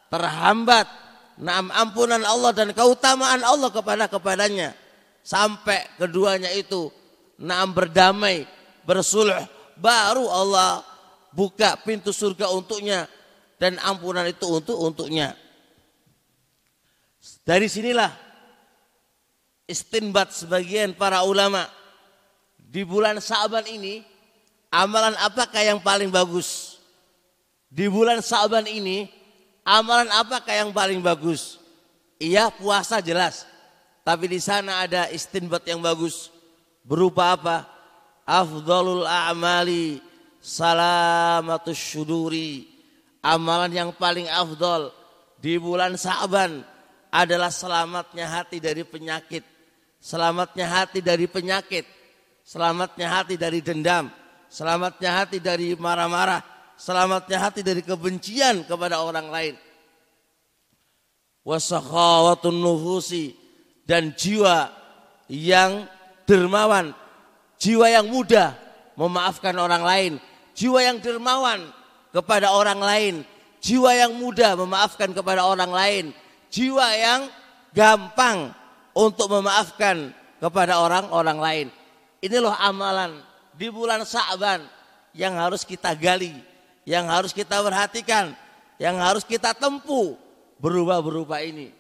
[0.09, 0.89] terhambat
[1.37, 4.73] naam ampunan Allah dan keutamaan Allah kepada kepadanya.
[5.21, 6.89] Sampai keduanya itu
[7.37, 8.49] naam berdamai,
[8.81, 9.45] bersulh,
[9.77, 10.81] baru Allah
[11.37, 13.05] buka pintu surga untuknya
[13.61, 15.37] dan ampunan itu untuk untuknya.
[17.45, 18.25] Dari sinilah
[19.65, 21.65] istinbat sebagian para ulama
[22.57, 24.01] di bulan Sa'ban ini
[24.69, 26.81] amalan apakah yang paling bagus?
[27.69, 29.09] Di bulan Sa'ban ini
[29.65, 31.57] amalan apakah yang paling bagus?
[32.21, 33.47] Iya puasa jelas.
[34.05, 36.29] Tapi di sana ada istinbat yang bagus.
[36.85, 37.65] Berupa apa?
[38.21, 39.97] Afdalul a'mali
[40.37, 42.69] salamatus syuduri.
[43.25, 44.93] Amalan yang paling afdal
[45.41, 46.61] di bulan Sa'ban
[47.09, 49.54] adalah selamatnya hati dari penyakit.
[50.05, 51.81] Selamatnya hati dari penyakit.
[52.45, 54.13] Selamatnya hati dari dendam.
[54.53, 56.45] Selamatnya hati dari marah-marah.
[56.77, 59.57] Selamatnya hati dari kebencian kepada orang lain.
[61.41, 63.33] Wasakhawatun nufusi
[63.89, 64.69] dan jiwa
[65.25, 65.89] yang
[66.29, 66.93] dermawan,
[67.57, 68.57] jiwa yang mudah
[68.97, 70.13] memaafkan orang lain,
[70.57, 71.69] jiwa yang dermawan
[72.09, 73.15] kepada orang lain,
[73.61, 76.05] jiwa yang mudah memaafkan kepada orang lain,
[76.49, 77.29] jiwa yang
[77.77, 78.53] gampang
[78.95, 81.67] untuk memaafkan kepada orang-orang lain.
[82.23, 83.19] Ini loh amalan
[83.51, 84.63] di bulan Sa'ban
[85.11, 86.31] yang harus kita gali,
[86.87, 88.31] yang harus kita perhatikan,
[88.79, 90.15] yang harus kita tempuh
[90.63, 91.75] berubah-berubah ini.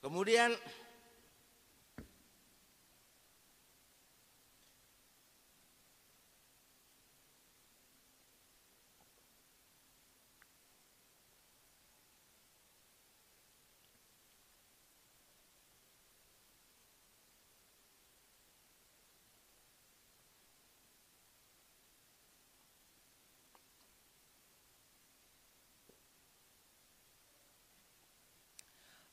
[0.00, 0.50] Kemudian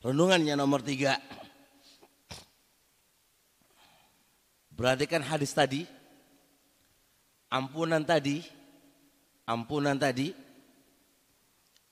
[0.08, 1.20] Renungannya nomor tiga.
[4.72, 5.84] Perhatikan hadis tadi.
[7.52, 8.40] Ampunan tadi.
[9.44, 10.32] Ampunan tadi.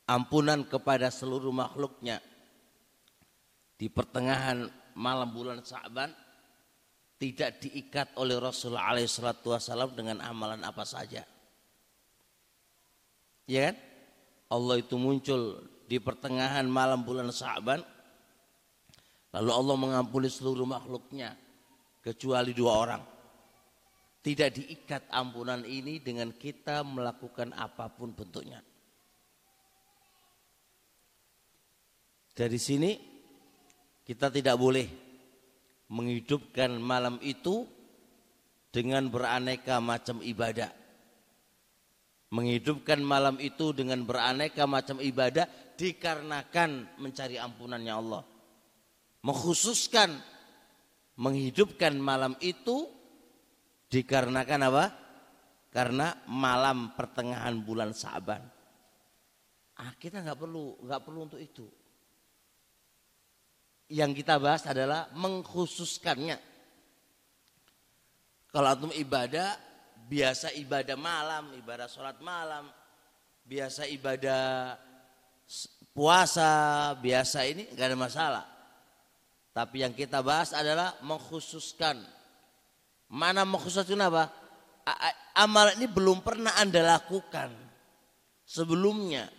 [0.08, 2.24] Ampunan kepada seluruh makhluknya.
[3.76, 4.64] Di pertengahan
[4.96, 6.16] malam bulan Sa'ban.
[7.20, 11.28] Tidak diikat oleh Rasulullah SAW dengan amalan apa saja.
[13.44, 13.76] Ya kan?
[14.56, 17.95] Allah itu muncul di pertengahan malam bulan Sa'ban
[19.36, 21.36] Lalu Allah mengampuni seluruh makhluknya
[22.00, 23.04] kecuali dua orang.
[24.24, 28.64] Tidak diikat ampunan ini dengan kita melakukan apa pun bentuknya.
[32.32, 32.96] Dari sini
[34.08, 34.88] kita tidak boleh
[35.92, 37.68] menghidupkan malam itu
[38.72, 40.72] dengan beraneka macam ibadah.
[42.32, 45.46] Menghidupkan malam itu dengan beraneka macam ibadah
[45.76, 48.24] dikarenakan mencari ampunannya Allah
[49.26, 50.22] mengkhususkan
[51.18, 52.86] menghidupkan malam itu
[53.90, 54.86] dikarenakan apa?
[55.74, 58.40] Karena malam pertengahan bulan Sa'ban.
[59.76, 61.68] Ah, kita nggak perlu nggak perlu untuk itu.
[63.92, 66.40] Yang kita bahas adalah mengkhususkannya.
[68.56, 69.60] Kalau antum ibadah
[70.08, 72.72] biasa ibadah malam, ibadah sholat malam,
[73.44, 74.80] biasa ibadah
[75.92, 78.55] puasa, biasa ini nggak ada masalah.
[79.56, 81.96] Tapi yang kita bahas adalah mengkhususkan.
[83.08, 84.28] Mana mengkhususkan apa?
[85.32, 87.56] Amal ini belum pernah Anda lakukan
[88.44, 89.32] sebelumnya.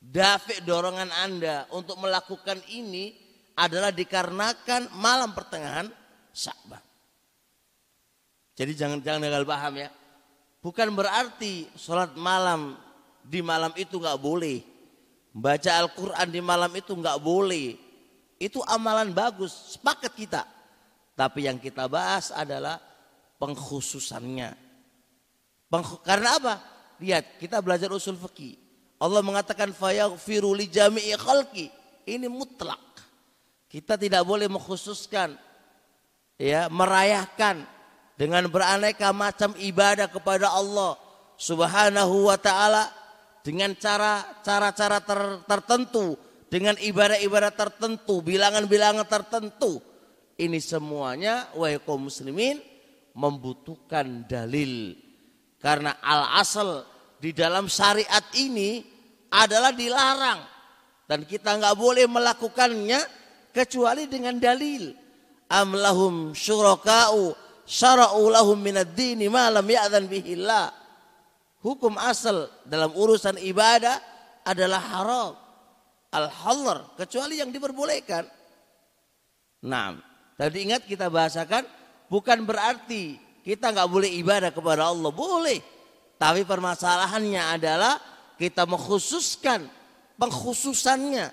[0.00, 3.12] Dafik dorongan Anda untuk melakukan ini
[3.60, 5.92] adalah dikarenakan malam pertengahan
[6.32, 6.80] Sya'ban.
[8.56, 9.92] Jadi jangan jangan gagal paham ya.
[10.64, 12.72] Bukan berarti sholat malam
[13.20, 14.64] di malam itu nggak boleh.
[15.36, 17.85] Baca Al-Quran di malam itu nggak boleh
[18.36, 20.42] itu amalan bagus, sepakat kita.
[21.16, 22.76] Tapi yang kita bahas adalah
[23.40, 24.52] pengkhususannya.
[25.72, 26.54] Peng, karena apa?
[27.00, 28.56] Lihat, kita belajar usul fikih.
[29.00, 31.68] Allah mengatakan fayaghfiru li jami'i khalqi.
[32.04, 32.80] Ini mutlak.
[33.66, 35.36] Kita tidak boleh mengkhususkan
[36.40, 37.66] ya, merayakan
[38.16, 40.96] dengan beraneka macam ibadah kepada Allah
[41.36, 42.88] Subhanahu wa taala
[43.44, 49.82] dengan cara cara-cara ter, tertentu dengan ibadah-ibadah tertentu, bilangan-bilangan tertentu.
[50.36, 52.60] Ini semuanya wahai muslimin
[53.16, 54.94] membutuhkan dalil.
[55.56, 56.84] Karena al-asal
[57.16, 58.84] di dalam syariat ini
[59.32, 60.40] adalah dilarang
[61.08, 63.00] dan kita nggak boleh melakukannya
[63.50, 64.92] kecuali dengan dalil.
[65.46, 67.32] Amlahum syuraka'u
[67.64, 69.66] syara'u lahum minad dini ma lam
[70.06, 70.70] bihillah.
[71.64, 73.98] Hukum asal dalam urusan ibadah
[74.46, 75.45] adalah haram
[76.16, 78.24] al-hallar kecuali yang diperbolehkan.
[79.68, 80.00] Nah,
[80.40, 81.68] tadi ingat kita bahasakan
[82.08, 85.76] bukan berarti kita nggak boleh ibadah kepada Allah boleh
[86.16, 88.00] tapi permasalahannya adalah
[88.40, 89.68] kita mengkhususkan
[90.16, 91.28] pengkhususannya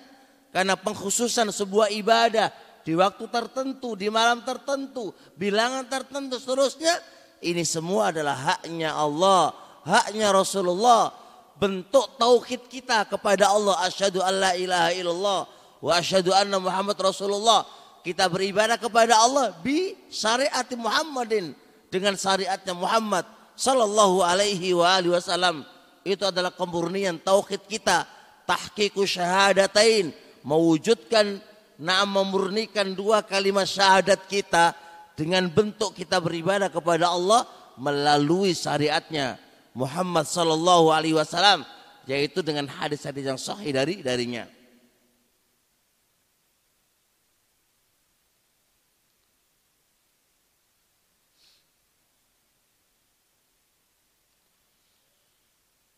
[0.52, 2.52] karena pengkhususan sebuah ibadah
[2.84, 6.92] di waktu tertentu, di malam tertentu, bilangan tertentu seterusnya
[7.40, 9.56] ini semua adalah haknya Allah,
[9.88, 11.23] haknya Rasulullah.
[11.54, 15.40] Bentuk tauhid kita kepada Allah asyhadu alla ilaha illallah
[15.78, 17.62] wa asyhadu anna Muhammad Rasulullah.
[18.04, 21.56] Kita beribadah kepada Allah bi syariat Muhammadin
[21.88, 25.62] dengan syariatnya Muhammad sallallahu alaihi wa alihi wasallam.
[26.04, 28.04] Itu adalah kemurnian tauhid kita,
[28.44, 30.12] tahqiqu syahadatain,
[30.44, 31.40] mewujudkan
[31.74, 34.74] nah memurnikan dua kalimat syahadat kita
[35.18, 37.46] dengan bentuk kita beribadah kepada Allah
[37.78, 39.38] melalui syariatnya
[39.74, 41.66] Muhammad sallallahu alaihi wasallam
[42.06, 44.46] yaitu dengan hadis-hadis yang sahih dari darinya.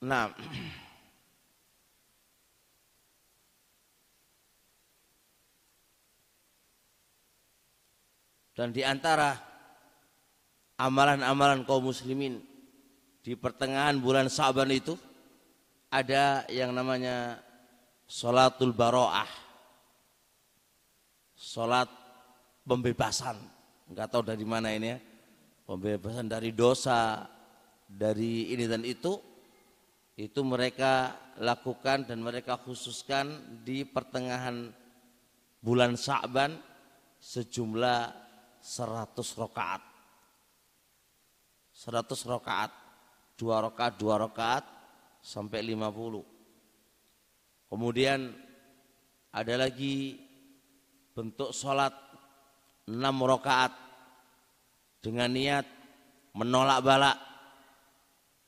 [0.06, 0.30] Nah,
[8.56, 9.36] Dan di antara
[10.80, 12.40] amalan-amalan kaum muslimin
[13.26, 14.94] di pertengahan bulan Sa'ban itu
[15.90, 17.42] ada yang namanya
[18.06, 19.26] Salatul Baro'ah.
[21.34, 21.90] Salat
[22.62, 23.34] pembebasan.
[23.90, 24.98] Enggak tahu dari mana ini ya.
[25.66, 27.26] Pembebasan dari dosa,
[27.90, 29.18] dari ini dan itu.
[30.14, 34.70] Itu mereka lakukan dan mereka khususkan di pertengahan
[35.58, 36.62] bulan Sa'ban
[37.18, 38.06] sejumlah
[38.62, 39.82] 100 rakaat.
[41.74, 42.85] 100 rakaat.
[43.36, 44.64] Dua rakaat, dua rakaat
[45.20, 46.24] sampai 50.
[47.68, 48.32] Kemudian
[49.28, 50.16] ada lagi
[51.12, 51.92] bentuk sholat
[52.88, 53.72] 6 rakaat
[55.04, 55.66] dengan niat
[56.36, 57.18] menolak balak,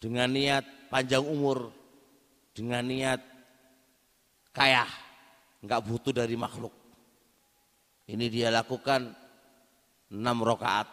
[0.00, 1.72] dengan niat panjang umur,
[2.52, 3.20] dengan niat
[4.52, 4.84] kaya,
[5.64, 6.72] nggak butuh dari makhluk.
[8.08, 9.12] Ini dia lakukan
[10.12, 10.88] enam rakaat.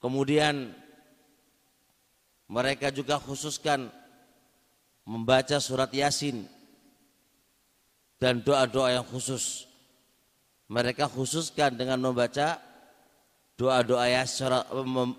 [0.00, 0.72] Kemudian
[2.50, 3.90] mereka juga khususkan
[5.02, 6.46] membaca surat Yasin
[8.22, 9.66] dan doa-doa yang khusus.
[10.70, 12.56] Mereka khususkan dengan membaca
[13.58, 14.48] doa-doa Yasin.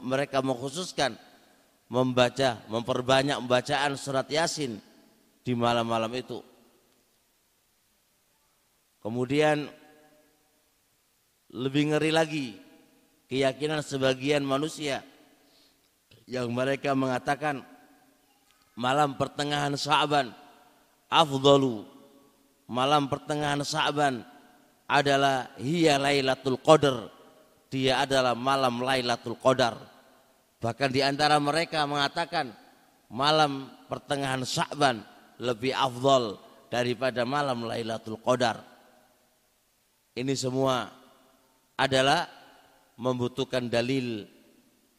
[0.02, 1.20] Mereka mengkhususkan
[1.92, 4.80] membaca, memperbanyak bacaan surat Yasin
[5.44, 6.40] di malam-malam itu.
[9.04, 9.68] Kemudian
[11.54, 12.48] lebih ngeri lagi
[13.28, 15.04] keyakinan sebagian manusia
[16.28, 17.64] yang mereka mengatakan
[18.78, 20.32] malam pertengahan Sa'ban
[21.12, 21.86] afdalu.
[22.66, 24.24] Malam pertengahan Sa'ban
[24.88, 27.12] adalah hiya Lailatul Qadar.
[27.70, 29.78] Dia adalah malam Lailatul Qadar.
[30.64, 32.56] Bahkan di antara mereka mengatakan
[33.12, 35.04] malam pertengahan Sa'ban
[35.38, 36.40] lebih afdal
[36.72, 38.64] daripada malam Lailatul Qadar.
[40.14, 40.94] Ini semua
[41.74, 42.30] adalah
[43.02, 44.30] membutuhkan dalil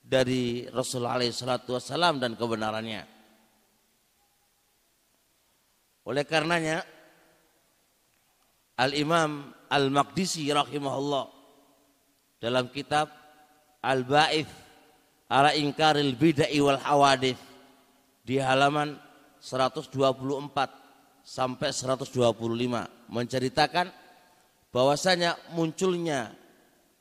[0.05, 3.03] dari Rasulullah SAW dan kebenarannya.
[6.05, 6.85] Oleh karenanya
[8.77, 11.25] Al-Imam Al-Maqdisi rahimahullah
[12.37, 13.09] dalam kitab
[13.81, 14.53] Al-Ba'ith
[15.33, 17.41] ala ingkaril bid'ah wal hawadith
[18.21, 19.01] di halaman
[19.41, 19.97] 124
[21.25, 22.13] sampai 125
[23.09, 23.89] menceritakan
[24.69, 26.37] bahwasanya munculnya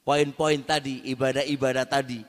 [0.07, 2.23] poin-poin tadi, ibadah-ibadah tadi,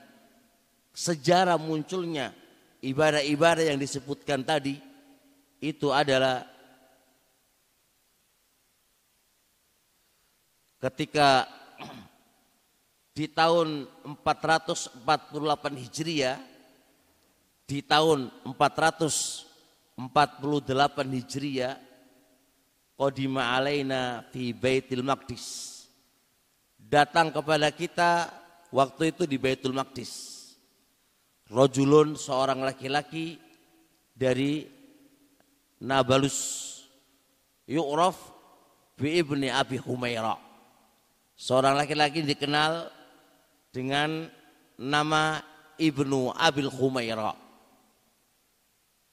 [0.95, 2.31] sejarah munculnya
[2.79, 4.79] ibadah-ibadah yang disebutkan tadi
[5.59, 6.47] itu adalah
[10.79, 11.43] ketika
[13.11, 13.87] di tahun
[14.23, 15.03] 448
[15.83, 16.39] Hijriah
[17.67, 19.99] di tahun 448
[21.11, 21.75] Hijriah
[22.95, 25.75] qadima alaina fi Baitul Maqdis
[26.85, 28.29] datang kepada kita
[28.69, 30.34] waktu itu di Baitul Maqdis.
[31.45, 33.37] Rojulun seorang laki-laki
[34.17, 34.65] dari
[35.85, 36.63] Nabalus
[37.69, 38.17] Yu'raf
[38.97, 40.41] bi ibni Abi Humaira.
[41.35, 42.89] Seorang laki-laki dikenal
[43.69, 44.31] dengan
[44.79, 45.43] nama
[45.75, 47.35] Ibnu Abil Humaira.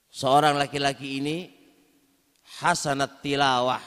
[0.07, 1.51] Seorang laki-laki ini
[2.63, 3.83] hasanat tilawah.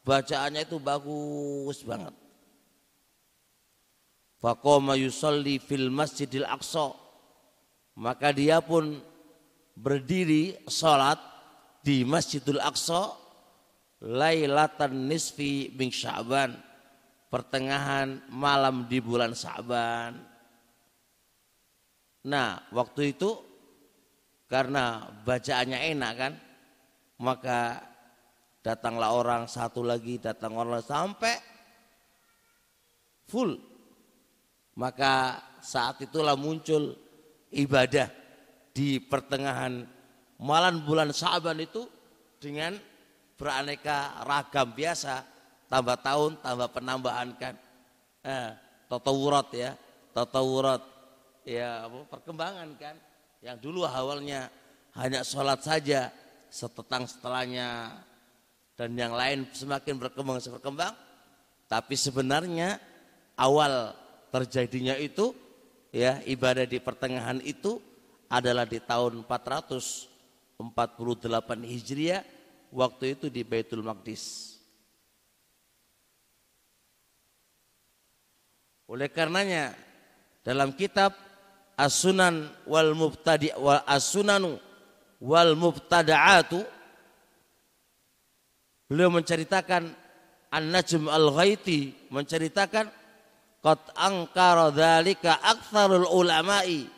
[0.00, 2.16] Bacaannya itu bagus banget.
[4.40, 6.96] Faqama yusalli fil masjidil aqsa.
[8.00, 8.96] Maka dia pun
[9.76, 11.20] berdiri salat
[11.84, 13.12] di Masjidil Aqsa
[14.00, 16.56] lailatan nisfi min Sya'ban
[17.28, 20.30] pertengahan malam di bulan Sya'ban
[22.20, 23.32] Nah, waktu itu
[24.44, 26.32] karena bacaannya enak kan,
[27.24, 27.80] maka
[28.60, 31.32] datanglah orang satu lagi, datang orang sampai
[33.24, 33.56] full.
[34.76, 36.92] Maka saat itulah muncul
[37.50, 38.08] ibadah
[38.70, 39.84] di pertengahan
[40.40, 41.84] malam bulan Sa'ban itu
[42.40, 42.78] dengan
[43.36, 45.24] beraneka ragam biasa,
[45.68, 47.54] tambah tahun, tambah penambahan kan.
[48.24, 48.50] Eh,
[48.88, 49.70] tatawurat ya,
[50.16, 50.82] tatawurat.
[51.44, 52.96] Ya perkembangan kan.
[53.40, 54.52] Yang dulu awalnya
[54.92, 56.12] hanya sholat saja
[56.52, 57.96] setetang setelahnya
[58.76, 60.92] dan yang lain semakin berkembang berkembang.
[61.64, 62.76] Tapi sebenarnya
[63.40, 63.96] awal
[64.28, 65.32] terjadinya itu
[65.90, 67.82] ya ibadah di pertengahan itu
[68.30, 70.62] adalah di tahun 448
[71.66, 72.22] Hijriah
[72.70, 74.54] waktu itu di Baitul Maqdis.
[78.90, 79.74] Oleh karenanya
[80.42, 81.14] dalam kitab
[81.78, 84.58] As-Sunan wal Mubtadi wal As-Sunanu
[85.22, 86.58] wal Mubtada'atu
[88.90, 89.94] beliau menceritakan
[90.50, 92.90] An-Najm Al-Ghaiti menceritakan
[93.60, 96.88] qad angkara dzalika aktsarul ulama'i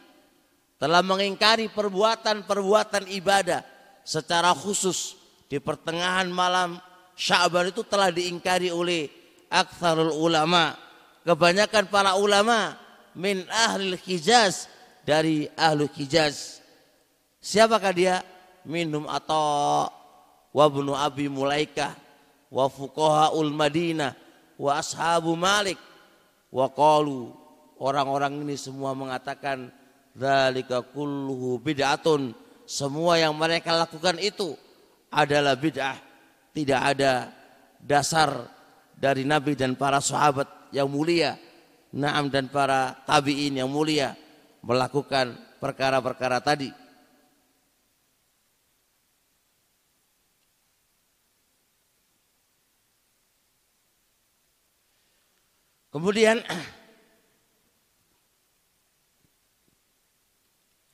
[0.79, 3.63] telah mengingkari perbuatan-perbuatan ibadah
[4.03, 5.15] secara khusus
[5.47, 6.79] di pertengahan malam
[7.13, 9.07] Sya'ban itu telah diingkari oleh
[9.53, 10.75] aktsarul ulama
[11.23, 12.75] kebanyakan para ulama
[13.15, 14.67] min ahli Hijaz
[15.05, 16.65] dari ahlu Hijaz.
[17.43, 18.17] Siapakah dia?
[18.63, 19.91] Minum atau
[20.55, 21.95] wabnu Abi Mulaikah
[22.49, 24.15] wa fuqahaul Madinah
[24.55, 25.77] wa ashabu Malik
[26.53, 27.33] wa qalu
[27.81, 29.73] orang-orang ini semua mengatakan
[30.13, 32.37] dzalika kulluhu bid'atun
[32.69, 34.55] semua yang mereka lakukan itu
[35.09, 35.97] adalah bid'ah
[36.53, 37.33] tidak ada
[37.81, 38.47] dasar
[38.95, 41.35] dari Nabi dan para sahabat yang mulia
[41.93, 44.17] Naam dan para tabi'in yang mulia
[44.65, 46.73] melakukan perkara-perkara tadi.
[55.93, 56.41] Kemudian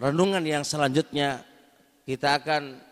[0.03, 1.47] renungan yang selanjutnya
[2.03, 2.83] kita akan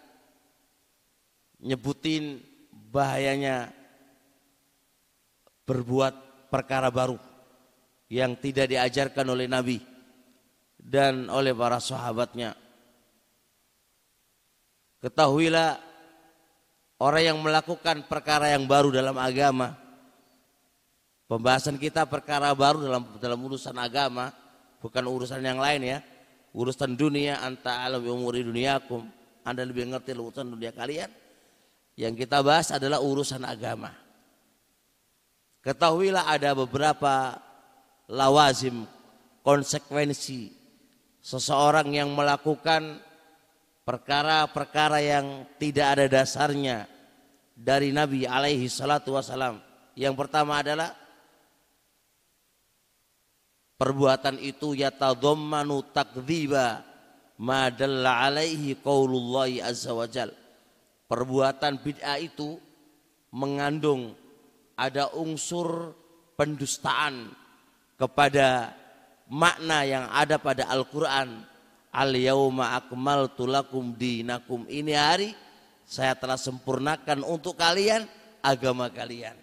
[1.66, 2.38] nyebutin
[2.70, 3.74] bahayanya
[5.66, 7.18] berbuat perkara baru
[8.06, 9.82] yang tidak diajarkan oleh Nabi
[10.78, 12.54] dan oleh para sahabatnya.
[15.02, 15.82] Ketahuilah
[17.02, 19.85] orang yang melakukan perkara yang baru dalam agama.
[21.26, 24.30] Pembahasan kita perkara baru dalam dalam urusan agama,
[24.78, 25.98] bukan urusan yang lain ya.
[26.54, 29.02] Urusan dunia anta alam umuri duniakum.
[29.42, 31.10] Anda lebih ngerti urusan dunia kalian.
[31.98, 33.90] Yang kita bahas adalah urusan agama.
[35.66, 37.42] Ketahuilah ada beberapa
[38.06, 38.86] lawazim
[39.42, 40.54] konsekuensi
[41.18, 43.02] seseorang yang melakukan
[43.82, 46.86] perkara-perkara yang tidak ada dasarnya
[47.54, 49.58] dari Nabi alaihi salatu wasalam.
[49.98, 51.05] Yang pertama adalah
[53.76, 56.84] perbuatan itu yatadhammanu takdziba
[57.40, 60.32] ma dalla alaihi qaulullahi azza wajal.
[61.06, 62.58] Perbuatan bid'ah itu
[63.30, 64.16] mengandung
[64.74, 65.94] ada unsur
[66.34, 67.30] pendustaan
[67.94, 68.74] kepada
[69.30, 71.46] makna yang ada pada Al-Quran.
[71.96, 74.68] Al yauma akmaltu lakum dinakum.
[74.68, 75.30] Ini hari
[75.86, 78.04] saya telah sempurnakan untuk kalian
[78.44, 79.38] agama kalian.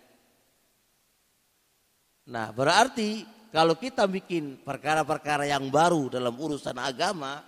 [2.29, 7.45] Nah berarti kalau kita bikin perkara-perkara yang baru dalam urusan agama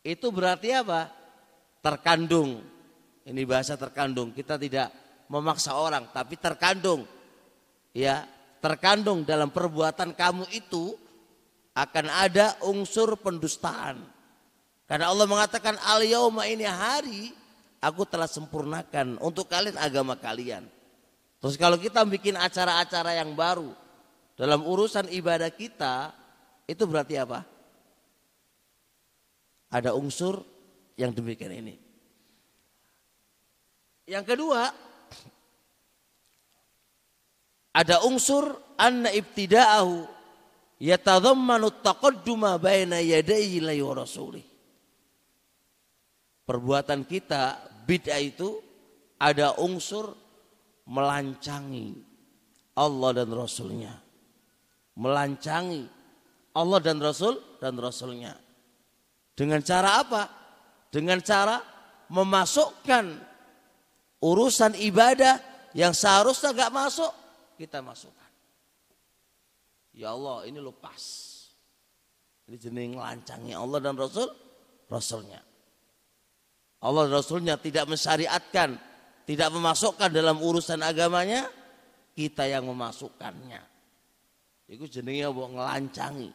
[0.00, 1.12] itu berarti apa
[1.84, 2.64] terkandung
[3.28, 4.88] ini bahasa terkandung kita tidak
[5.28, 7.04] memaksa orang tapi terkandung
[7.92, 8.24] ya
[8.62, 10.96] terkandung dalam perbuatan kamu itu
[11.72, 13.98] akan ada unsur pendustaan.
[14.86, 17.32] Karena Allah mengatakan al yauma ini hari
[17.80, 20.68] aku telah sempurnakan untuk kalian agama kalian.
[21.42, 23.74] Terus kalau kita bikin acara-acara yang baru
[24.36, 26.10] dalam urusan ibadah kita
[26.66, 27.44] itu berarti apa?
[29.72, 30.40] Ada unsur
[30.96, 31.74] yang demikian ini.
[34.04, 34.68] Yang kedua,
[37.72, 40.04] ada unsur anna ibtida'ahu
[40.82, 44.44] yatadhammanu taqadduma baina yadayhi la rasulih.
[46.42, 47.56] Perbuatan kita
[47.86, 48.58] bid'ah itu
[49.22, 50.18] ada unsur
[50.90, 52.02] melancangi
[52.74, 54.01] Allah dan Rasulnya.
[54.98, 55.88] Melancangi
[56.52, 58.36] Allah dan Rasul dan Rasulnya.
[59.32, 60.22] Dengan cara apa?
[60.92, 61.56] Dengan cara
[62.12, 63.04] memasukkan
[64.20, 65.40] urusan ibadah
[65.72, 67.12] yang seharusnya gak masuk
[67.56, 68.30] kita masukkan.
[69.96, 71.30] Ya Allah ini lo pas.
[72.48, 74.28] Ini jenis lancangi Allah dan Rasul,
[74.90, 75.40] Rasulnya.
[76.82, 78.74] Allah dan Rasulnya tidak mensyariatkan,
[79.24, 81.46] tidak memasukkan dalam urusan agamanya,
[82.18, 83.71] kita yang memasukkannya.
[84.72, 86.32] Itu jenisnya buat ngelancangi.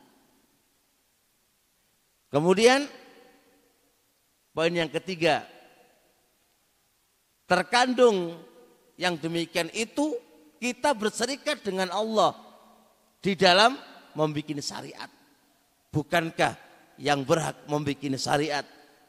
[2.29, 2.85] Kemudian
[4.53, 5.41] poin yang ketiga,
[7.49, 8.37] terkandung
[8.93, 10.13] yang demikian itu
[10.61, 12.37] kita berserikat dengan Allah
[13.25, 13.73] di dalam
[14.13, 15.09] membuat syariat.
[15.89, 16.53] Bukankah
[17.01, 18.65] yang berhak membuat syariat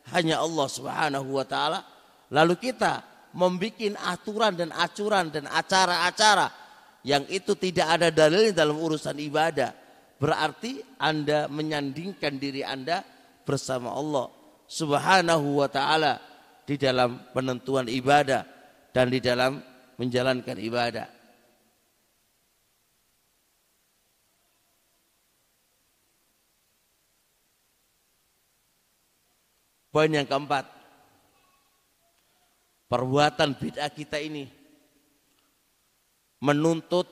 [0.08, 1.84] hanya Allah Subhanahu wa taala?
[2.32, 3.04] Lalu kita
[3.36, 6.57] membuat aturan dan acuran dan acara-acara
[7.06, 9.70] yang itu tidak ada dalilnya dalam urusan ibadah.
[10.18, 13.06] Berarti Anda menyandingkan diri Anda
[13.46, 14.34] bersama Allah
[14.66, 16.18] Subhanahu wa taala
[16.66, 18.42] di dalam penentuan ibadah
[18.90, 19.62] dan di dalam
[19.96, 21.06] menjalankan ibadah.
[29.88, 30.68] Poin yang keempat,
[32.92, 34.57] perbuatan bid'ah kita ini
[36.42, 37.06] menuntut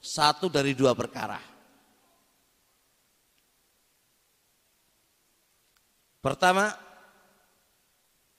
[0.00, 1.38] satu dari dua perkara.
[6.20, 6.68] Pertama,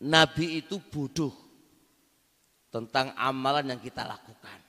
[0.06, 1.34] Nabi itu bodoh
[2.70, 4.60] tentang amalan yang kita lakukan.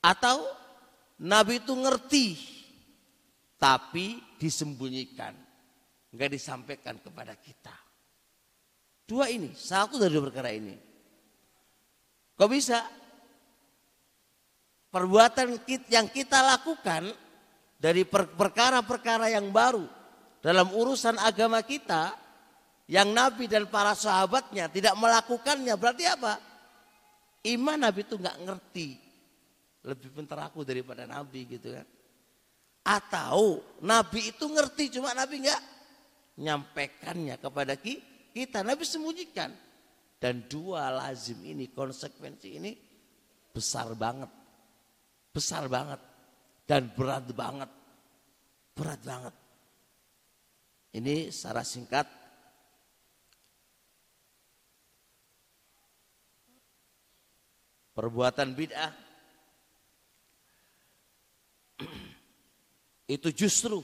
[0.00, 0.40] Atau
[1.20, 2.26] Nabi itu ngerti
[3.58, 5.34] tapi disembunyikan
[6.14, 7.74] nggak disampaikan kepada kita.
[9.08, 10.76] Dua ini, satu dari dua perkara ini.
[12.36, 12.84] Kok bisa?
[14.88, 15.60] Perbuatan
[15.92, 17.12] yang kita lakukan
[17.76, 19.84] dari perkara-perkara yang baru
[20.40, 22.16] dalam urusan agama kita
[22.88, 26.40] yang Nabi dan para sahabatnya tidak melakukannya berarti apa?
[27.44, 28.88] Iman Nabi itu nggak ngerti
[29.84, 31.86] lebih pintar aku daripada Nabi gitu kan?
[32.88, 35.62] Atau Nabi itu ngerti cuma Nabi nggak
[36.40, 38.64] nyampaikannya kepada kita.
[38.64, 39.52] Nabi sembunyikan.
[40.18, 42.74] Dan dua lazim ini, konsekuensi ini
[43.54, 44.26] besar banget.
[45.38, 46.02] Besar banget.
[46.66, 47.70] Dan berat banget.
[48.74, 49.34] Berat banget.
[50.98, 52.10] Ini secara singkat
[57.94, 58.92] perbuatan bid'ah
[63.14, 63.78] itu justru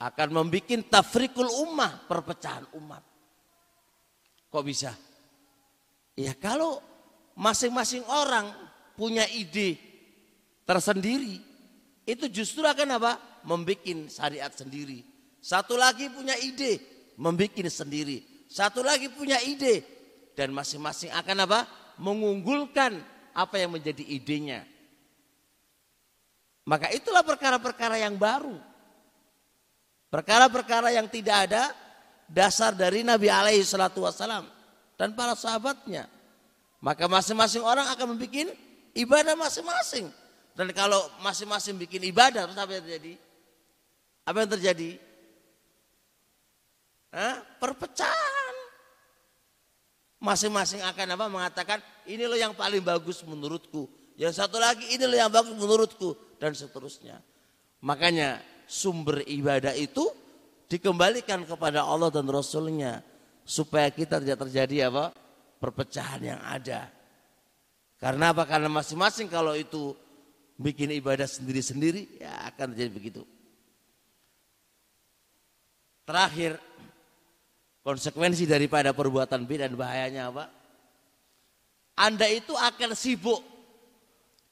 [0.00, 3.04] akan membuat tafrikul ummah, perpecahan umat.
[4.48, 4.96] Kok bisa?
[6.16, 6.80] Ya kalau
[7.36, 8.48] masing-masing orang
[8.96, 9.95] punya ide
[10.66, 11.40] tersendiri,
[12.04, 13.12] itu justru akan apa?
[13.46, 15.06] Membuat syariat sendiri.
[15.38, 16.82] Satu lagi punya ide,
[17.16, 18.46] membuat sendiri.
[18.50, 19.86] Satu lagi punya ide,
[20.34, 21.60] dan masing-masing akan apa?
[21.96, 23.00] Mengunggulkan
[23.32, 24.66] apa yang menjadi idenya.
[26.66, 28.58] Maka itulah perkara-perkara yang baru
[30.06, 31.74] Perkara-perkara yang tidak ada
[32.30, 34.46] dasar dari Nabi alaihi salatu wasalam
[34.94, 36.06] dan para sahabatnya.
[36.78, 38.54] Maka masing-masing orang akan membuat
[38.94, 40.06] ibadah masing-masing.
[40.56, 43.12] Dan kalau masing-masing bikin ibadah, terus apa yang terjadi?
[44.24, 44.90] Apa yang terjadi?
[47.12, 47.36] Hah?
[47.60, 48.54] Perpecahan.
[50.16, 51.24] Masing-masing akan apa?
[51.28, 51.78] Mengatakan
[52.08, 53.84] ini loh yang paling bagus menurutku.
[54.16, 57.20] Yang satu lagi ini loh yang bagus menurutku dan seterusnya.
[57.84, 60.08] Makanya sumber ibadah itu
[60.72, 63.04] dikembalikan kepada Allah dan Rasulnya
[63.44, 65.12] supaya kita tidak terjadi apa
[65.60, 66.88] perpecahan yang ada.
[68.00, 68.48] Karena apa?
[68.48, 69.92] Karena masing-masing kalau itu
[70.56, 73.22] bikin ibadah sendiri-sendiri ya akan terjadi begitu.
[76.06, 76.56] Terakhir
[77.84, 80.44] konsekuensi daripada perbuatan bid'ah dan bahayanya apa?
[81.96, 83.40] Anda itu akan sibuk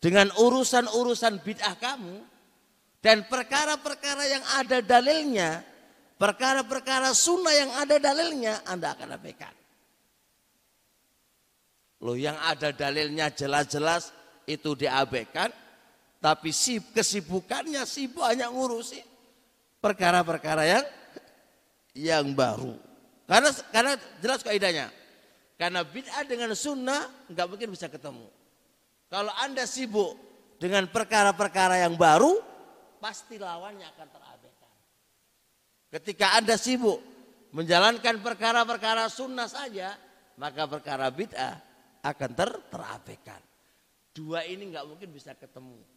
[0.01, 2.17] dengan urusan-urusan bid'ah kamu
[3.05, 5.61] dan perkara-perkara yang ada dalilnya,
[6.17, 9.55] perkara-perkara sunnah yang ada dalilnya, Anda akan abaikan.
[12.05, 14.13] Loh yang ada dalilnya jelas-jelas
[14.45, 15.49] itu diabaikan,
[16.25, 18.97] tapi si kesibukannya sibuk hanya ngurusi
[19.77, 20.85] perkara-perkara yang
[21.93, 22.81] yang baru.
[23.29, 23.93] Karena karena
[24.25, 24.89] jelas kaidahnya.
[25.61, 28.25] Karena bid'ah dengan sunnah nggak mungkin bisa ketemu.
[29.13, 30.17] Kalau anda sibuk
[30.57, 32.41] dengan perkara-perkara yang baru,
[33.05, 34.73] pasti lawannya akan terabaikan.
[35.93, 37.05] Ketika Anda sibuk
[37.53, 39.93] menjalankan perkara-perkara sunnah saja,
[40.41, 41.61] maka perkara bid'ah
[42.01, 43.41] akan ter terabaikan.
[44.17, 45.94] Dua ini nggak mungkin bisa ketemu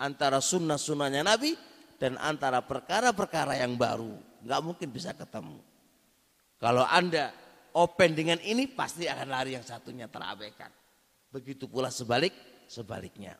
[0.00, 1.52] antara sunnah-sunnahnya Nabi
[2.00, 4.16] dan antara perkara-perkara yang baru.
[4.40, 5.60] Nggak mungkin bisa ketemu.
[6.56, 7.28] Kalau Anda
[7.76, 10.72] open dengan ini pasti akan lari yang satunya terabaikan.
[11.28, 12.32] Begitu pula sebalik
[12.64, 13.36] sebaliknya.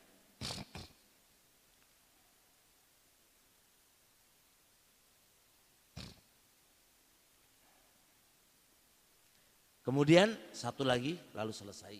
[9.81, 11.97] Kemudian satu lagi lalu selesai.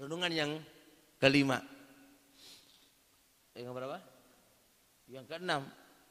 [0.00, 0.50] Renungan yang
[1.20, 1.60] kelima,
[3.58, 3.98] yang berapa?
[5.10, 5.62] Yang keenam.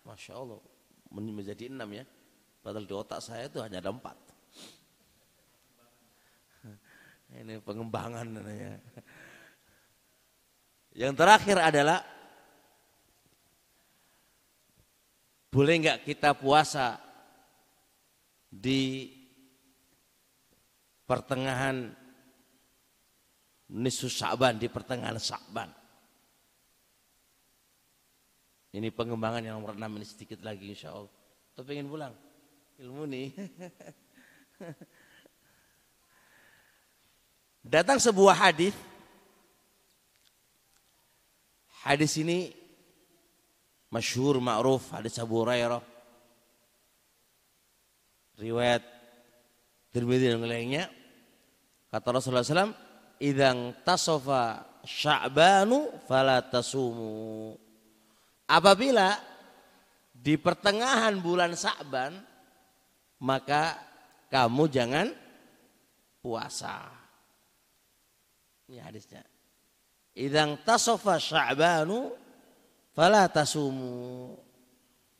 [0.04, 0.60] Masya Allah.
[1.16, 2.04] Menjadi enam ya.
[2.60, 4.18] Padahal di otak saya itu hanya ada empat.
[7.39, 8.76] Ini pengembangan namanya.
[10.98, 12.00] Yang terakhir adalah
[15.48, 17.00] boleh nggak kita puasa
[18.52, 19.14] di
[21.08, 21.93] pertengahan
[23.72, 25.76] nisfu Sa'ban di pertengahan Sa'ban.
[28.78, 31.09] Ini pengembangan yang nomor 6 ini sedikit lagi insya Allah.
[31.57, 32.13] Tapi ingin pulang
[32.78, 33.34] ilmu nih.
[37.73, 38.78] Datang sebuah hadis.
[41.82, 42.53] Hadis ini
[43.89, 45.82] masyhur ma'ruf hadis Abu Hurairah.
[48.38, 48.86] Riwayat
[49.89, 50.86] Tirmidzi dan lainnya.
[51.89, 52.78] Kata Rasulullah SAW,
[53.17, 57.66] "Idzang tasofa Sya'banu fala tasumu."
[58.48, 59.20] Apabila
[60.16, 62.16] di pertengahan bulan Sa'ban
[63.20, 63.76] maka
[64.32, 65.08] kamu jangan
[66.24, 66.88] puasa.
[68.68, 69.24] Ini hadisnya.
[70.18, 72.16] Idang tasofa sya'banu
[72.95, 74.36] fala tasumu.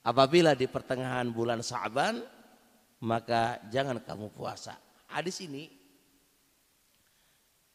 [0.08, 2.24] Apabila di pertengahan bulan Sa'ban
[3.04, 4.80] maka jangan kamu puasa.
[5.12, 5.68] Hadis ini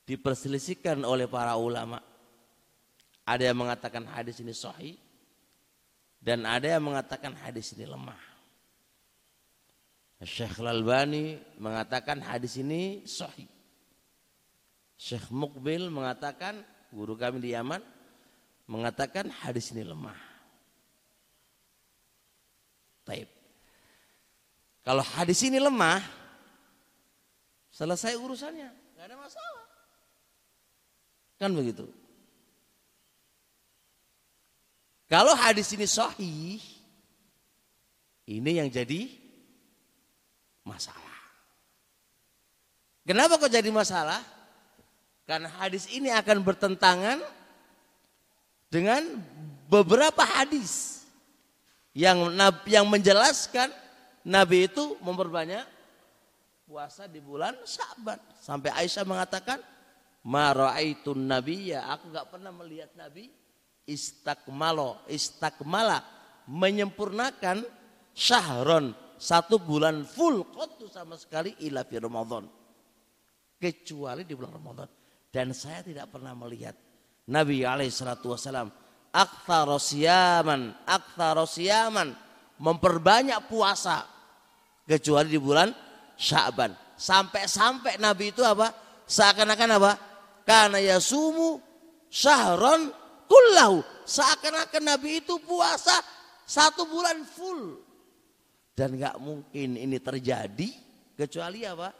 [0.09, 2.00] diperselisihkan oleh para ulama.
[3.22, 4.98] Ada yang mengatakan hadis ini sahih
[6.22, 8.22] dan ada yang mengatakan hadis ini lemah.
[10.22, 13.50] Syekh Lalbani mengatakan hadis ini sahih.
[14.94, 16.62] Syekh Mukbil mengatakan,
[16.94, 17.82] guru kami di Yaman,
[18.70, 20.14] mengatakan hadis ini lemah.
[23.02, 23.26] Taib.
[24.86, 25.98] Kalau hadis ini lemah,
[27.74, 29.66] selesai urusannya, nggak ada masalah.
[31.42, 31.90] Kan begitu.
[35.12, 36.56] Kalau hadis ini sahih,
[38.24, 39.12] ini yang jadi
[40.64, 41.20] masalah.
[43.04, 44.24] Kenapa kok jadi masalah?
[45.28, 47.20] Karena hadis ini akan bertentangan
[48.72, 49.04] dengan
[49.68, 51.04] beberapa hadis
[51.92, 52.32] yang
[52.64, 53.68] yang menjelaskan
[54.24, 55.68] Nabi itu memperbanyak
[56.64, 58.16] puasa di bulan Syaban.
[58.40, 59.60] Sampai Aisyah mengatakan,
[60.24, 63.41] "Mara'aitun ya aku nggak pernah melihat Nabi
[63.86, 66.02] istakmalo, istakmala
[66.50, 67.62] menyempurnakan
[68.12, 72.44] syahron satu bulan full kotu sama sekali ila fi Ramadan.
[73.62, 74.88] Kecuali di bulan Ramadan.
[75.32, 76.74] Dan saya tidak pernah melihat
[77.30, 78.68] Nabi alaihi salatu wasalam
[79.12, 82.08] aktsarosiyaman, aktsarosiyaman
[82.58, 84.02] memperbanyak puasa
[84.88, 85.70] kecuali di bulan
[86.16, 86.72] Sya'ban.
[86.96, 88.72] Sampai-sampai Nabi itu apa?
[89.06, 89.92] Seakan-akan apa?
[90.42, 91.58] Karena yasumu
[92.10, 92.90] syahron
[93.32, 93.80] kullahu.
[94.04, 95.96] Seakan-akan Nabi itu puasa
[96.44, 97.80] satu bulan full.
[98.76, 100.68] Dan nggak mungkin ini terjadi
[101.16, 101.92] kecuali apa?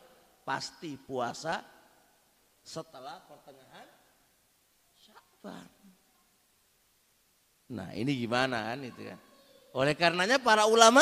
[0.45, 1.63] Pasti puasa
[2.61, 3.89] setelah pertengahan
[4.99, 5.69] Sya'ban.
[7.73, 9.19] Nah, ini gimana kan itu kan?
[9.73, 11.01] Oleh karenanya para ulama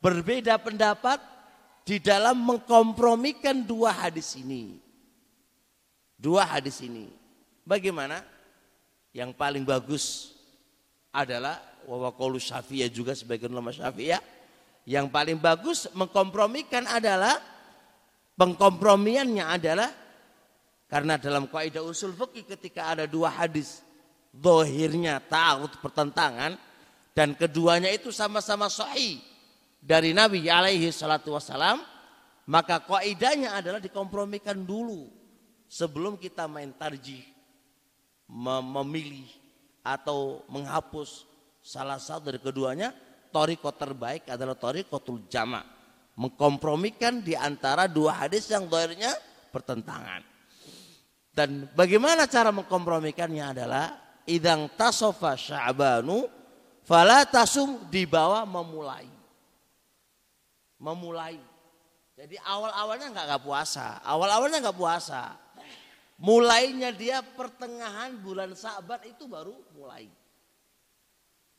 [0.00, 1.20] berbeda pendapat
[1.84, 4.80] di dalam mengkompromikan dua hadis ini.
[6.16, 7.12] Dua hadis ini.
[7.66, 8.35] Bagaimana?
[9.16, 10.36] Yang paling bagus
[11.08, 11.56] adalah
[11.88, 14.20] wawakolu syafi'iyah juga sebagai ulama syafi'iyah.
[14.84, 17.40] Yang paling bagus mengkompromikan adalah
[18.36, 19.88] pengkompromiannya adalah
[20.86, 23.80] karena dalam kaidah usul fikih ketika ada dua hadis
[24.30, 26.54] dohirnya ta'arud pertentangan
[27.16, 29.18] dan keduanya itu sama-sama sahih
[29.80, 31.80] dari Nabi alaihi salatu wasalam
[32.46, 35.10] maka kaidahnya adalah dikompromikan dulu
[35.66, 37.35] sebelum kita main tarjih
[38.28, 39.26] memilih
[39.86, 41.24] atau menghapus
[41.62, 42.90] salah satu dari keduanya
[43.30, 45.62] toriko terbaik adalah torikotul jama
[46.18, 49.14] mengkompromikan di antara dua hadis yang dohirnya
[49.54, 50.24] pertentangan
[51.36, 53.92] dan bagaimana cara mengkompromikannya adalah
[54.24, 56.24] idang tasofa sya'banu
[56.88, 59.04] fala tasum di bawah memulai.
[60.80, 61.36] Memulai.
[62.16, 65.36] Jadi awal-awalnya nggak puasa, awal-awalnya nggak puasa.
[66.16, 70.08] Mulainya dia pertengahan bulan Sa'ban itu baru mulai.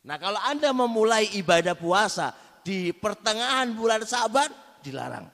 [0.02, 2.34] Nah kalau anda memulai ibadah puasa
[2.66, 4.50] di pertengahan bulan Sa'ban
[4.82, 5.30] dilarang.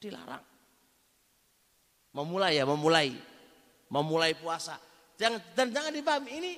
[0.00, 0.44] Dilarang.
[2.16, 3.12] Memulai ya, memulai.
[3.92, 4.80] Memulai puasa.
[5.18, 6.52] Jangan, dan jangan dipahami, ini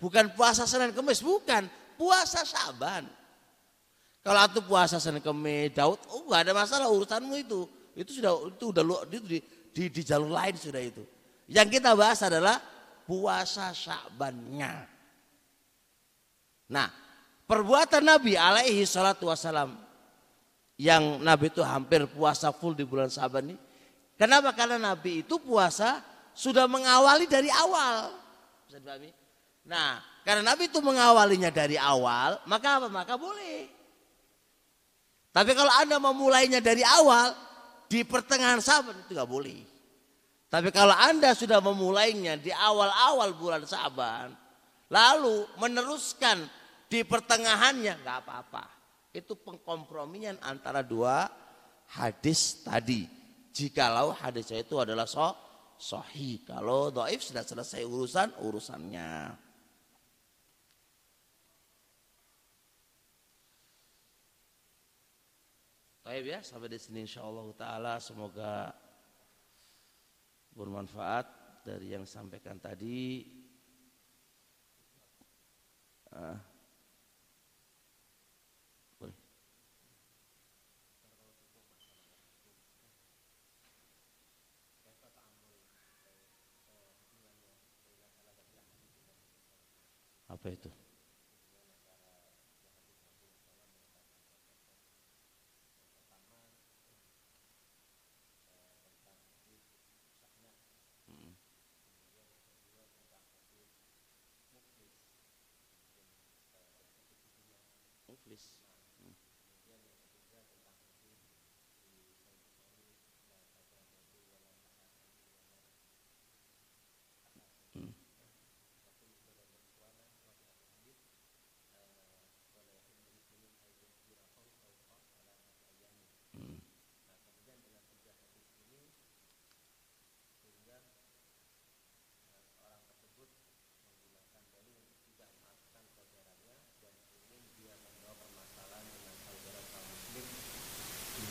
[0.00, 1.68] bukan puasa Senin Kemis, bukan.
[1.96, 3.08] Puasa Syaban.
[4.20, 7.64] Kalau itu puasa Senin Kemis, Daud, oh gak ada masalah urusanmu itu.
[7.96, 9.38] Itu sudah itu udah itu di,
[9.76, 11.04] di, di jalur lain sudah itu.
[11.52, 12.56] Yang kita bahas adalah
[13.04, 14.72] puasa Sya'bannya.
[16.72, 16.88] Nah,
[17.44, 19.76] perbuatan Nabi alaihi salatu wasalam
[20.80, 23.56] yang Nabi itu hampir puasa full di bulan Syaban ini.
[24.16, 24.56] Kenapa?
[24.56, 26.00] Karena Nabi itu puasa
[26.32, 28.16] sudah mengawali dari awal.
[28.64, 29.12] Bisa dipahami?
[29.68, 32.88] Nah, karena Nabi itu mengawalinya dari awal, maka apa?
[32.88, 33.68] Maka boleh.
[35.36, 37.45] Tapi kalau Anda memulainya dari awal,
[37.86, 39.58] di pertengahan Saban itu nggak boleh.
[40.46, 44.30] Tapi kalau Anda sudah memulainya di awal-awal bulan Saban,
[44.90, 46.46] lalu meneruskan
[46.86, 48.64] di pertengahannya nggak apa-apa.
[49.10, 51.26] Itu pengkompromian antara dua
[51.98, 53.08] hadis tadi.
[53.56, 55.32] Jikalau hadisnya itu adalah so,
[55.80, 56.44] sohi.
[56.44, 59.45] Kalau doif sudah selesai urusan urusannya.
[66.06, 68.70] Baik ya, sampai di sini insyaallah taala semoga
[70.54, 71.26] bermanfaat
[71.66, 73.26] dari yang disampaikan tadi.
[76.14, 76.38] Uh,
[90.26, 90.70] Apa itu?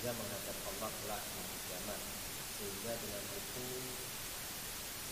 [0.06, 1.98] sehingga menghadap Allah kelak di kiamat
[2.62, 3.66] sehingga dengan itu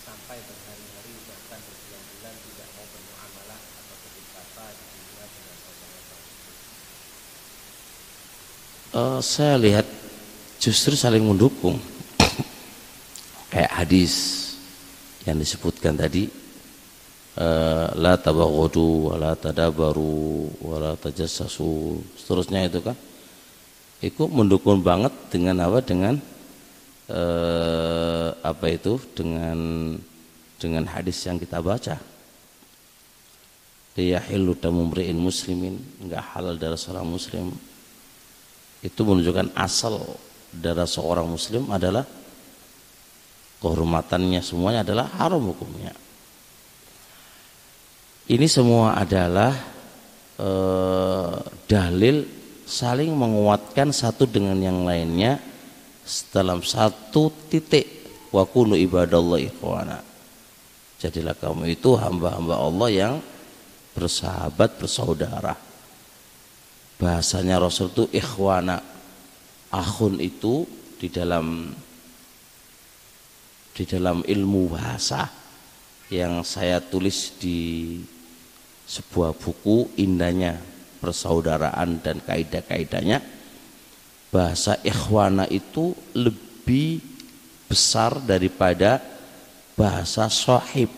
[0.05, 5.99] sampai berhari-hari bahkan berbulan-bulan tidak mau bermuamalah atau berkata di dunia dengan saudara
[9.23, 9.87] saya lihat
[10.59, 11.79] justru saling mendukung.
[13.53, 14.13] Kayak hadis
[15.23, 16.25] yang disebutkan tadi
[17.37, 22.97] uh, la tabaghadu wa la tadabaru wa la tajassasu seterusnya itu kan.
[24.03, 25.79] Itu mendukung banget dengan apa?
[25.79, 26.19] Dengan
[27.07, 28.99] eh, apa itu?
[29.15, 29.55] Dengan
[30.59, 31.95] dengan hadis yang kita baca.
[33.95, 37.55] Dia hilu tamumriin muslimin enggak halal darah seorang muslim
[38.83, 39.95] itu menunjukkan asal
[40.51, 42.03] darah seorang muslim adalah
[43.63, 45.95] kehormatannya semuanya adalah haram hukumnya.
[48.27, 49.55] Ini semua adalah
[50.35, 52.27] eh, dalil
[52.67, 55.39] saling menguatkan satu dengan yang lainnya
[56.35, 58.03] dalam satu titik.
[58.35, 59.99] Wa kunu ibadallah ikhwana.
[60.99, 63.15] Jadilah kamu itu hamba-hamba Allah yang
[63.93, 65.72] bersahabat bersaudara
[66.97, 68.81] bahasanya Rasul itu ikhwana.
[69.73, 70.69] Akhun itu
[71.01, 71.73] di dalam
[73.73, 75.25] di dalam ilmu bahasa
[76.13, 77.97] yang saya tulis di
[78.85, 80.61] sebuah buku indahnya
[81.01, 83.17] persaudaraan dan kaidah-kaidahnya.
[84.29, 87.01] Bahasa ikhwana itu lebih
[87.65, 89.01] besar daripada
[89.73, 90.89] bahasa sohib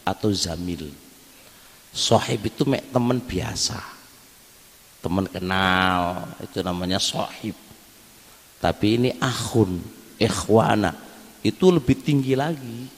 [0.00, 0.88] atau zamil.
[1.92, 3.93] Sohib itu mek teman biasa
[5.04, 7.52] teman kenal itu namanya sohib.
[8.56, 9.84] Tapi ini akhun
[10.16, 10.96] ikhwana
[11.44, 12.88] itu lebih tinggi lagi.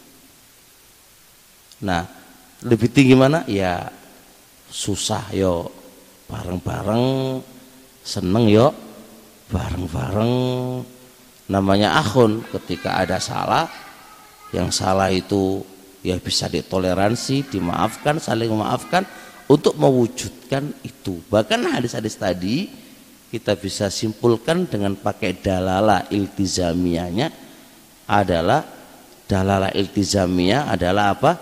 [1.82, 2.06] Nah
[2.62, 3.42] lebih tinggi mana?
[3.50, 3.90] Ya
[4.70, 5.74] susah yo.
[6.30, 7.38] Bareng-bareng
[8.06, 8.74] seneng yuk
[9.50, 10.34] bareng-bareng
[11.50, 12.46] namanya akhun.
[12.46, 13.66] Ketika ada salah
[14.54, 15.66] yang salah itu
[16.06, 19.02] ya bisa ditoleransi dimaafkan saling memaafkan
[19.46, 21.22] untuk mewujudkan itu.
[21.30, 22.66] Bahkan hadis-hadis tadi
[23.30, 27.30] kita bisa simpulkan dengan pakai dalala iltizamianya
[28.06, 28.62] adalah
[29.26, 31.32] dalala iltizamiyah adalah apa?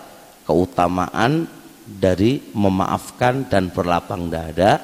[0.45, 1.49] Keutamaan
[1.85, 4.81] dari memaafkan dan berlapang dada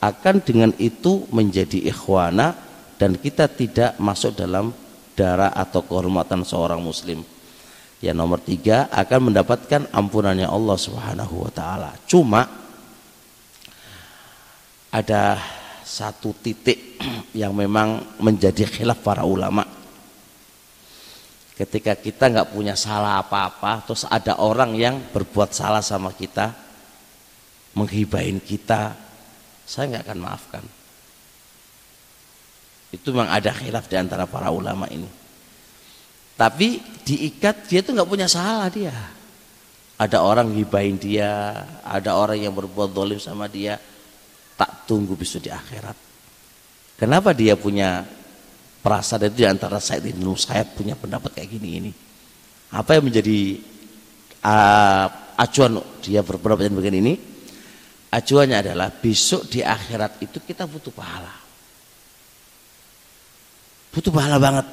[0.00, 2.56] akan dengan itu menjadi ikhwana
[3.00, 4.72] dan kita tidak masuk dalam
[5.16, 7.24] darah atau kehormatan seorang muslim
[7.98, 11.90] yang nomor tiga akan mendapatkan ampunannya Allah subhanahu wa ta'ala.
[12.06, 12.46] Cuma
[14.94, 15.36] ada
[15.82, 17.00] satu titik
[17.40, 19.66] yang memang menjadi khilaf para ulama.
[21.58, 26.54] Ketika kita nggak punya salah apa-apa terus ada orang yang berbuat salah sama kita
[27.74, 28.94] menghibain kita
[29.66, 30.64] saya nggak akan maafkan.
[32.94, 35.10] Itu memang ada khilaf di antara para ulama ini.
[36.38, 36.78] Tapi
[37.08, 38.92] diikat dia tuh nggak punya salah dia.
[39.98, 43.80] Ada orang hibain dia ada orang yang berbuat dolim sama dia
[44.54, 45.96] tak tunggu besok di akhirat.
[47.00, 48.04] Kenapa dia punya
[48.84, 51.92] perasaan itu di antara saya dan saya punya pendapat kayak gini ini?
[52.76, 53.56] Apa yang menjadi
[54.44, 55.06] uh,
[55.40, 57.14] acuan dia berpendapat begini ini?
[58.08, 61.34] Acuannya adalah besok di akhirat itu kita butuh pahala.
[63.92, 64.66] Butuh pahala banget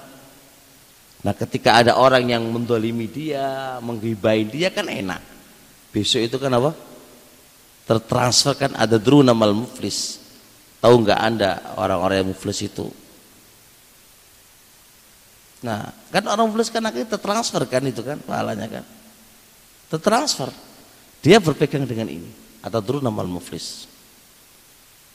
[1.26, 5.18] nah ketika ada orang yang mendolimi dia menggibain dia kan enak.
[5.90, 6.78] Besok itu kan apa?
[7.90, 10.22] Tertransfer kan ada dru namal muflis.
[10.78, 12.86] Tahu nggak anda orang-orang yang muflis itu?
[15.66, 18.86] Nah kan orang muflis kan akhirnya tertransfer kan itu kan pahalanya kan?
[19.90, 20.54] Tertransfer.
[21.26, 22.30] Dia berpegang dengan ini
[22.62, 23.90] atau dru namal muflis.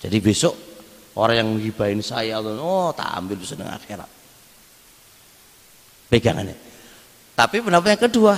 [0.02, 0.70] Jadi besok
[1.18, 4.19] Orang yang menggibahin saya, oh tak ambil di akhirat.
[6.10, 6.58] Pegangannya.
[7.38, 8.34] Tapi pendapat yang kedua,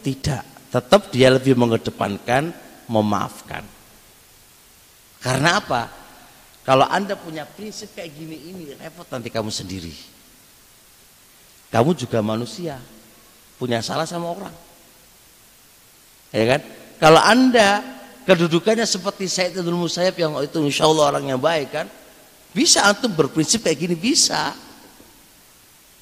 [0.00, 0.46] tidak.
[0.70, 2.54] Tetap dia lebih mengedepankan
[2.86, 3.66] memaafkan.
[5.18, 5.90] Karena apa?
[6.62, 9.94] Kalau anda punya prinsip kayak gini ini repot nanti kamu sendiri.
[11.70, 12.78] Kamu juga manusia,
[13.58, 14.54] punya salah sama orang.
[16.30, 16.60] Ya kan?
[17.02, 17.82] Kalau anda
[18.26, 21.86] kedudukannya seperti Said Abdul Musayyab yang itu insya Allah orang yang baik kan,
[22.54, 24.54] bisa antum berprinsip kayak gini bisa.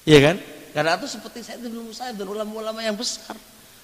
[0.04, 0.36] Iya kan?
[0.74, 3.38] Karena itu seperti saya itu belum saya dan ulama-ulama yang besar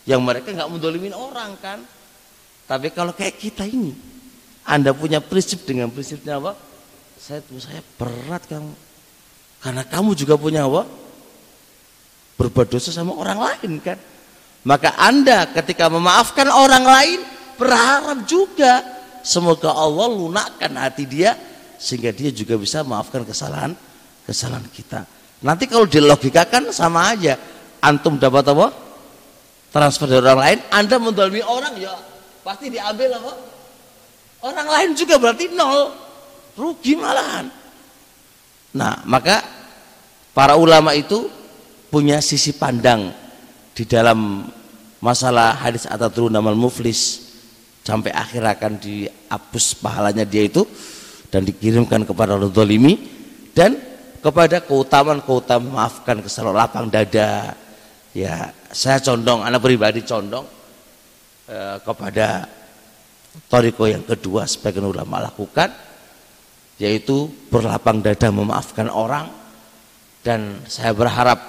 [0.09, 1.79] yang mereka nggak mendolimin orang kan.
[2.67, 3.95] Tapi kalau kayak kita ini,
[4.67, 6.55] Anda punya prinsip dengan prinsipnya apa?
[7.15, 8.75] Saya saya berat kamu.
[9.61, 10.87] Karena kamu juga punya apa?
[12.41, 13.99] Berbuat dosa sama orang lain kan.
[14.65, 17.19] Maka Anda ketika memaafkan orang lain
[17.55, 18.81] berharap juga
[19.21, 21.37] semoga Allah lunakkan hati dia
[21.77, 23.73] sehingga dia juga bisa maafkan kesalahan
[24.25, 25.20] kesalahan kita.
[25.41, 27.37] Nanti kalau dilogikakan sama aja.
[27.81, 28.69] Antum dapat apa?
[29.73, 31.95] Transfer dari orang lain, Anda mendolimi orang ya
[32.45, 33.33] pasti diambil apa?
[34.45, 35.95] Orang lain juga berarti nol.
[36.59, 37.47] Rugi malahan.
[38.77, 39.41] Nah, maka
[40.37, 41.31] para ulama itu
[41.89, 43.15] punya sisi pandang
[43.73, 44.45] di dalam
[45.01, 47.33] masalah hadis atau namal muflis
[47.81, 50.69] sampai akhir akan dihapus pahalanya dia itu
[51.33, 53.01] dan dikirimkan kepada orang zalimi
[53.57, 53.90] dan
[54.21, 57.57] kepada keutamaan-keutamaan maafkan kesalahan lapang dada.
[58.17, 60.45] Ya saya condong anak pribadi condong
[61.49, 62.49] eh, kepada
[63.47, 65.71] toriko yang kedua sebagian ulama lakukan
[66.81, 69.29] yaitu berlapang dada memaafkan orang.
[70.21, 71.41] Dan saya berharap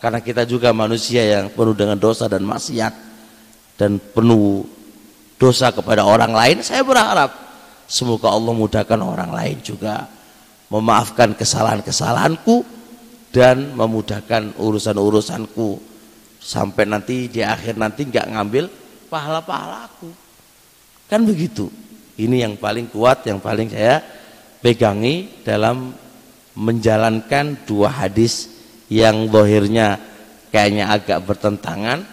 [0.00, 2.92] karena kita juga manusia yang penuh dengan dosa dan maksiat
[3.76, 4.64] dan penuh
[5.36, 7.44] dosa kepada orang lain saya berharap
[7.84, 10.08] Semoga Allah mudahkan orang lain juga
[10.72, 12.64] memaafkan kesalahan-kesalahanku
[13.34, 15.82] dan memudahkan urusan-urusanku
[16.38, 18.64] sampai nanti di akhir nanti nggak ngambil
[19.10, 20.12] pahala-pahalaku.
[21.10, 21.72] Kan begitu.
[22.14, 23.98] Ini yang paling kuat, yang paling saya
[24.62, 25.90] pegangi dalam
[26.54, 28.46] menjalankan dua hadis
[28.86, 29.98] yang bohirnya
[30.54, 32.06] kayaknya agak bertentangan.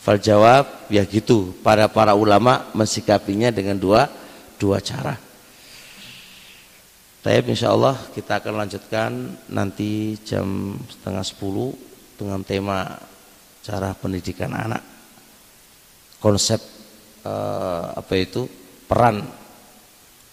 [0.00, 1.54] Fal jawab ya gitu.
[1.62, 4.10] Para para ulama mensikapinya dengan dua
[4.58, 5.29] dua cara.
[7.20, 9.10] Tapi insya Allah kita akan lanjutkan
[9.52, 11.76] nanti jam setengah sepuluh
[12.16, 12.96] dengan tema
[13.60, 14.80] cara pendidikan anak.
[16.16, 16.60] Konsep
[17.20, 18.48] eh, apa itu
[18.88, 19.20] peran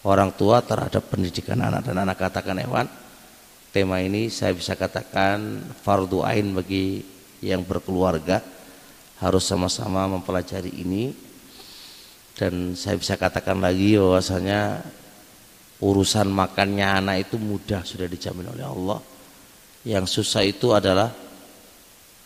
[0.08, 2.88] orang tua terhadap pendidikan anak dan anak katakan hewan.
[3.68, 7.04] Tema ini saya bisa katakan fardu ain bagi
[7.44, 8.40] yang berkeluarga
[9.20, 11.12] harus sama-sama mempelajari ini
[12.32, 14.80] dan saya bisa katakan lagi bahwasanya
[15.78, 19.00] urusan makannya anak itu mudah sudah dijamin oleh Allah.
[19.86, 21.08] Yang susah itu adalah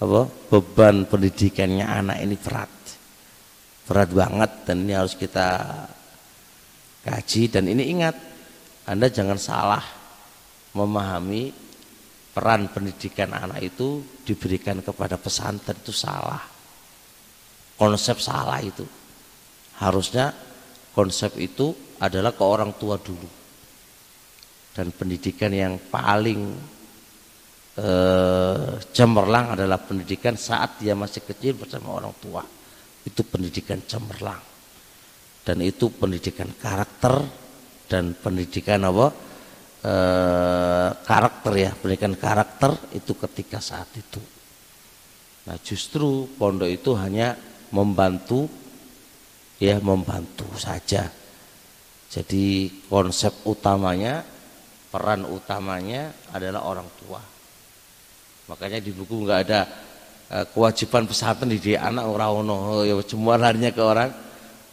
[0.03, 2.73] apa beban pendidikannya anak ini berat.
[3.87, 5.49] Berat banget dan ini harus kita
[7.05, 7.43] kaji.
[7.53, 8.17] Dan ini ingat
[8.89, 9.85] anda jangan salah
[10.73, 11.53] memahami
[12.33, 16.41] peran pendidikan anak itu diberikan kepada pesantren itu salah.
[17.77, 18.87] Konsep salah itu.
[19.77, 20.33] Harusnya
[20.97, 23.42] konsep itu adalah ke orang tua dulu
[24.73, 26.41] dan pendidikan yang paling
[27.77, 32.45] eh, cemerlang adalah pendidikan saat dia masih kecil bersama orang tua.
[33.05, 34.41] Itu pendidikan cemerlang.
[35.43, 37.21] Dan itu pendidikan karakter
[37.91, 39.07] dan pendidikan apa?
[39.83, 44.23] Eh, karakter ya pendidikan karakter itu ketika saat itu.
[45.43, 47.35] Nah, justru pondok itu hanya
[47.75, 48.47] membantu
[49.59, 51.11] ya membantu saja.
[52.13, 54.23] Jadi konsep utamanya,
[54.93, 57.17] peran utamanya adalah orang tua.
[58.53, 59.61] Makanya di buku nggak ada
[60.29, 62.85] uh, kewajiban pesantren di anak orang ono.
[62.85, 64.13] Ya semua larinya ke orang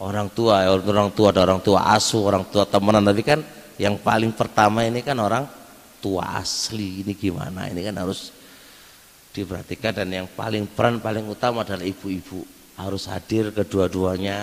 [0.04, 0.68] orang tua.
[0.68, 3.00] Ya orang tua ada orang tua asuh orang tua temenan.
[3.00, 3.40] Tapi kan
[3.80, 5.48] yang paling pertama ini kan orang
[6.04, 7.00] tua asli.
[7.00, 7.72] Ini gimana?
[7.72, 8.28] Ini kan harus
[9.32, 10.04] diperhatikan.
[10.04, 12.44] Dan yang paling peran paling utama adalah ibu-ibu.
[12.76, 14.38] Harus hadir kedua-duanya.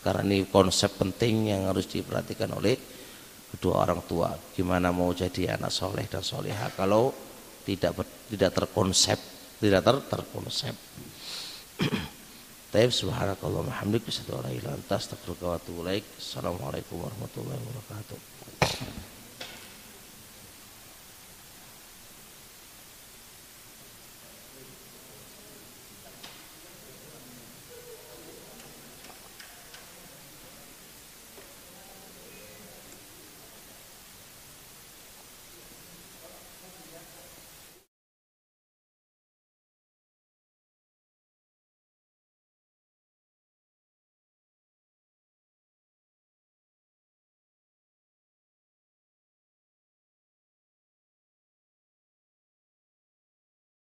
[0.00, 2.99] Karena ini konsep penting yang harus diperhatikan oleh
[3.56, 4.30] kedua orang tua.
[4.54, 6.70] Gimana mau jadi anak soleh dan soleha?
[6.74, 7.12] Kalau
[7.66, 9.18] tidak ber, tidak terkonsep
[9.60, 10.74] tidak ter, terkonsep.
[12.72, 14.08] Taib subhanakallah alhamdulillah
[16.16, 19.09] Assalamualaikum warahmatullahi wabarakatuh